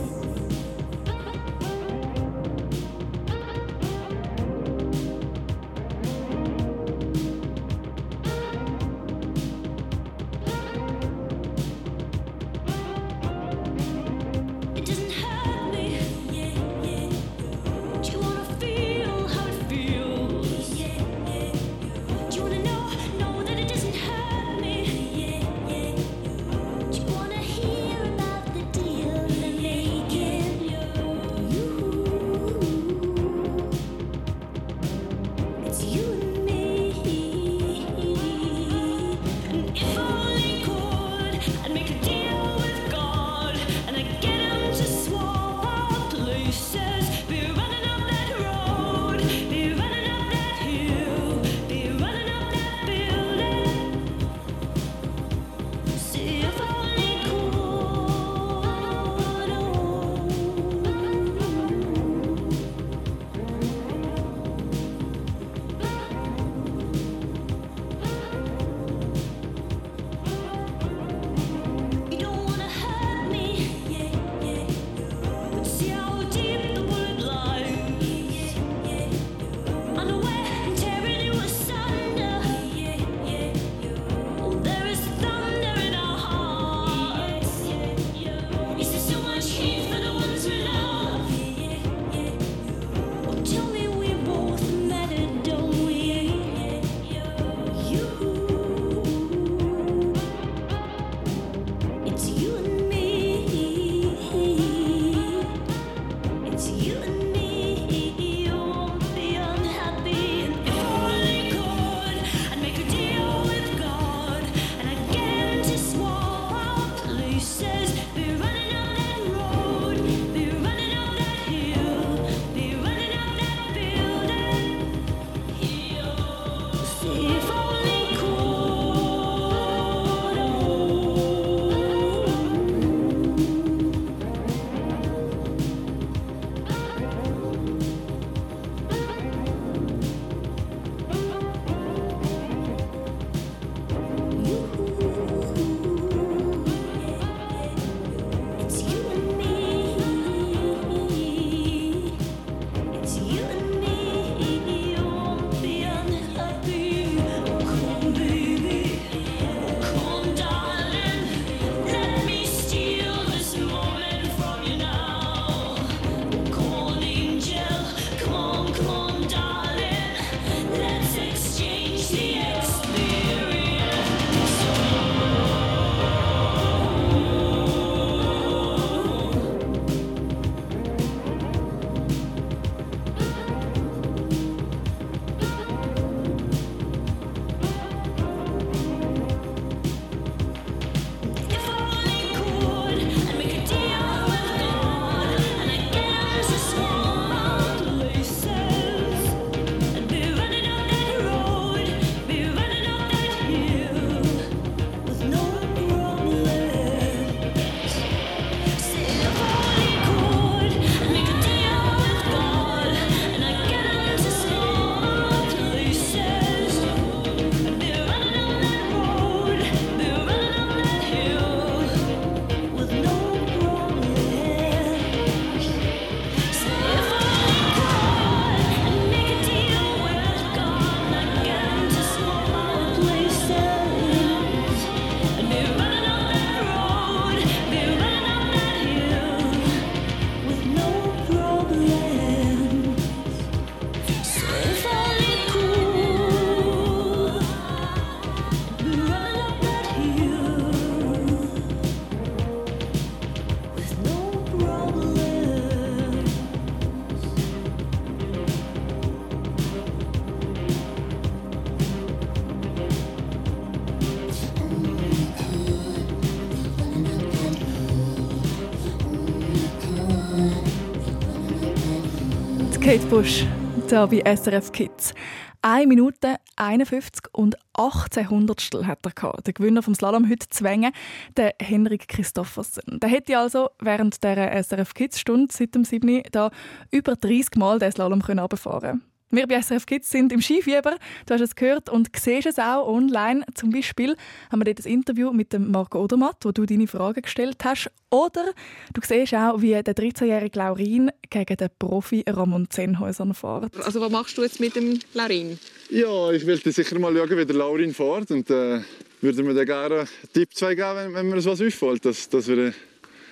Kate 272.93 273.07
Bush, 273.07 273.43
hier 273.89 274.05
bei 274.05 274.35
SRF 274.35 274.71
Kids. 274.71 275.15
1 275.63 275.87
Minute 275.87 276.35
51 276.57 277.23
und 277.31 277.57
18 277.73 278.29
Hundertstel 278.29 278.85
hat 278.85 278.99
er 279.03 279.09
gehabt. 279.09 279.47
Der 279.47 279.53
Gewinner 279.55 279.81
vom 279.81 279.95
Slalom 279.95 280.29
heute 280.29 280.47
zwängen, 280.49 280.93
der 281.35 281.55
Henrik 281.59 282.07
Christoffersen. 282.07 282.99
Der 282.99 283.09
hätte 283.09 283.35
also 283.35 283.71
während 283.79 284.23
der 284.23 284.63
SRF 284.63 284.93
Kids 284.93 285.19
Stunde 285.19 285.51
seit 285.51 285.73
dem 285.73 285.85
7. 285.85 286.21
da 286.31 286.51
über 286.91 287.15
30 287.15 287.55
Mal 287.55 287.79
den 287.79 287.91
Slalom 287.91 288.21
runterfahren 288.21 288.81
können. 288.81 289.12
Wir 289.33 289.47
bei 289.47 289.59
SRF 289.59 289.87
Kids 289.87 290.11
sind 290.11 290.31
im 290.31 290.41
Skifieber. 290.41 290.95
Du 291.25 291.33
hast 291.33 291.41
es 291.41 291.55
gehört 291.55 291.89
und 291.89 292.07
siehst 292.15 292.45
es 292.45 292.59
auch 292.59 292.87
online. 292.87 293.43
Zum 293.55 293.71
Beispiel 293.71 294.15
haben 294.51 294.59
wir 294.63 294.71
dort 294.71 294.85
ein 294.85 294.91
Interview 294.93 295.33
mit 295.33 295.53
dem 295.53 295.71
Marco 295.71 296.03
Odermatt, 296.03 296.37
wo 296.43 296.51
du 296.51 296.67
deine 296.67 296.85
Fragen 296.85 297.23
gestellt 297.23 297.57
hast. 297.63 297.89
Oder 298.11 298.45
du 298.93 299.01
siehst 299.03 299.33
auch, 299.33 299.59
wie 299.59 299.71
der 299.71 299.95
13-jährige 299.95 300.59
Laurin 300.59 301.09
gegen 301.31 301.57
den 301.57 301.69
Profi 301.79 302.23
Ramon 302.27 302.69
Zenhäuser 302.69 303.33
fährt. 303.33 303.75
Also 303.83 304.01
was 304.01 304.11
machst 304.11 304.37
du 304.37 304.43
jetzt 304.43 304.59
mit 304.59 304.75
dem 304.75 304.99
Laurin? 305.15 305.57
Ja, 305.89 306.29
ich 306.29 306.45
will 306.45 306.61
sicher 306.71 306.99
mal 306.99 307.11
schauen, 307.15 307.35
wie 307.35 307.45
der 307.47 307.55
Laurin 307.55 307.91
fährt. 307.91 308.29
Und 308.29 308.51
äh, 308.51 308.81
würde 309.21 309.41
mir 309.41 309.55
dann 309.55 309.65
gerne 309.65 309.99
einen 310.01 310.07
Tipp 310.31 310.53
zwei 310.53 310.75
geben, 310.75 310.95
wenn, 310.95 311.13
wenn 311.15 311.29
mir 311.29 311.37
das 311.37 311.47
was 311.47 311.59
auffällt, 311.59 312.05
dass, 312.05 312.29
dass 312.29 312.47
wir 312.47 312.71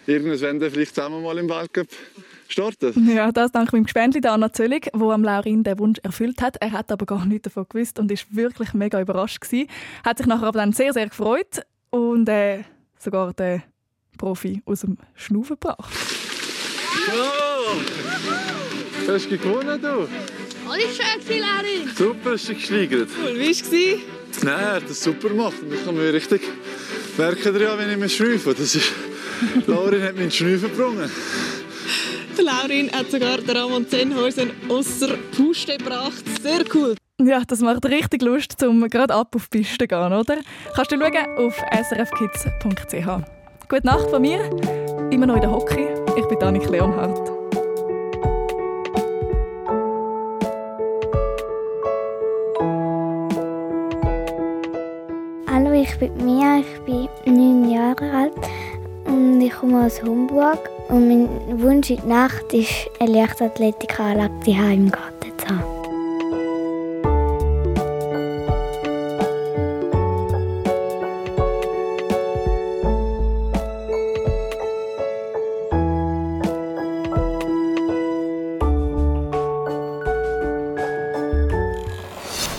irgendwann 0.08 0.60
vielleicht 0.60 0.96
zusammen 0.96 1.22
mal 1.22 1.38
im 1.38 1.48
Weltcup 1.48 1.90
starten. 2.52 3.10
Ja, 3.10 3.32
das 3.32 3.52
dank 3.52 3.72
meinem 3.74 3.84
Gespendli 3.84 4.22
Anna 4.28 4.52
Zöllig, 4.52 4.90
wo 4.94 5.12
am 5.12 5.24
Laurin 5.24 5.64
den 5.64 5.80
Wunsch 5.80 6.00
erfüllt 6.04 6.42
hat. 6.42 6.58
Er 6.60 6.72
hat 6.72 6.92
aber 6.92 7.06
gar 7.06 7.26
nichts 7.26 7.44
davon 7.44 7.66
gewusst 7.70 8.00
und 8.00 8.12
ist 8.12 8.36
wirklich 8.36 8.74
mega 8.74 9.02
überrascht 9.02 9.42
gewesen. 9.42 9.68
Hat 10.04 10.18
sich 10.18 10.28
nachher 10.28 10.48
aber 10.48 10.60
dann 10.60 10.74
sehr, 10.74 10.94
sehr 10.94 11.08
gefreut 11.08 11.62
und 11.90 12.28
äh, 12.30 12.64
sogar 13.00 13.34
den 13.34 13.64
Profi 14.18 14.62
aus 14.66 14.82
dem 14.82 14.98
Schnaufen 15.16 15.58
gebracht. 15.60 15.92
Oh! 17.10 17.78
Hast 19.08 19.32
du 19.32 19.38
gewonnen, 19.38 19.82
du? 19.82 20.08
Alles 20.70 20.96
schön, 20.96 21.40
Laurin. 21.40 21.90
Super, 21.96 22.32
hast 22.34 22.50
du 22.50 22.54
gesteigert. 22.54 23.10
Cool, 23.22 23.36
wie 23.36 23.44
war 23.44 23.50
es? 23.50 24.44
Nein, 24.44 24.60
er 24.60 24.74
hat 24.76 24.90
das 24.90 25.04
super 25.04 25.30
gemacht. 25.30 25.56
Und 25.62 25.74
ich 25.74 25.84
kann 25.84 25.96
mir 25.96 26.14
richtig 26.14 26.42
merken, 27.18 27.60
ja, 27.60 27.78
wenn 27.78 27.90
ich 27.90 27.98
mich 27.98 28.16
schnüfe. 28.16 28.54
Das 28.54 28.76
ist... 28.76 28.92
Laurin 29.66 30.04
hat 30.04 30.16
mich 30.16 30.36
Schnüfen 30.36 30.70
gebrungen. 30.70 31.10
Der 32.42 32.52
Laurin 32.52 32.92
hat 32.92 33.12
sogar 33.12 33.38
den 33.38 33.56
Ramon 33.56 33.88
Zenhäusen 33.88 34.50
außer 34.68 35.16
Puste 35.36 35.78
gebracht. 35.78 36.24
Sehr 36.42 36.64
cool. 36.74 36.96
Ja, 37.22 37.44
das 37.46 37.60
macht 37.60 37.86
richtig 37.86 38.24
Lust, 38.24 38.64
um 38.64 38.88
gerade 38.90 39.14
ab 39.14 39.36
auf 39.36 39.48
die 39.50 39.60
Piste 39.60 39.78
zu 39.78 39.88
gehen, 39.88 40.12
oder? 40.12 40.38
Kannst 40.74 40.92
du 40.92 40.98
schauen 40.98 41.38
auf 41.38 41.56
srfkids.ch. 41.72 43.68
Gute 43.70 43.86
Nacht 43.86 44.10
von 44.10 44.22
mir, 44.24 44.40
immer 45.12 45.28
noch 45.28 45.36
in 45.36 45.42
der 45.42 45.52
Hockey. 45.52 45.88
Ich 46.18 46.26
bin 46.26 46.40
Danik 46.40 46.68
Leonhardt. 46.68 47.30
Hallo, 55.48 55.74
ich 55.74 55.96
bin 56.00 56.26
Mia, 56.26 56.62
ich 56.62 56.80
bin 56.86 57.08
neun 57.26 57.70
Jahre 57.70 58.12
alt 58.12 58.34
und 59.06 59.42
ich 59.42 59.54
komme 59.54 59.86
aus 59.86 60.02
Homburg. 60.02 60.72
Und 60.92 61.08
mein 61.08 61.62
Wunsch 61.62 61.90
in 61.90 61.96
der 61.96 62.06
Nacht 62.06 62.52
ist, 62.52 62.90
eine 63.00 63.14
Leichtathletikanlage 63.14 64.34
zu 64.44 64.58
Hause 64.58 64.74
im 64.74 64.92
Garten 64.92 65.32
zu 65.38 65.48
haben. 65.48 65.82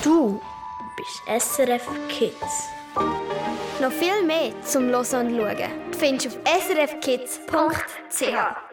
Du 0.03 0.41
bist 0.97 1.23
SRF 1.27 1.87
Kids. 2.09 2.71
Noch 3.79 3.93
viel 3.93 4.27
mehr 4.27 4.53
zum 4.65 4.85
Hören 4.85 5.27
und 5.27 5.37
Schauen 5.37 5.92
findest 6.03 6.27
du 6.27 6.31
auf 6.31 6.39
srfkids.ch. 6.67 8.72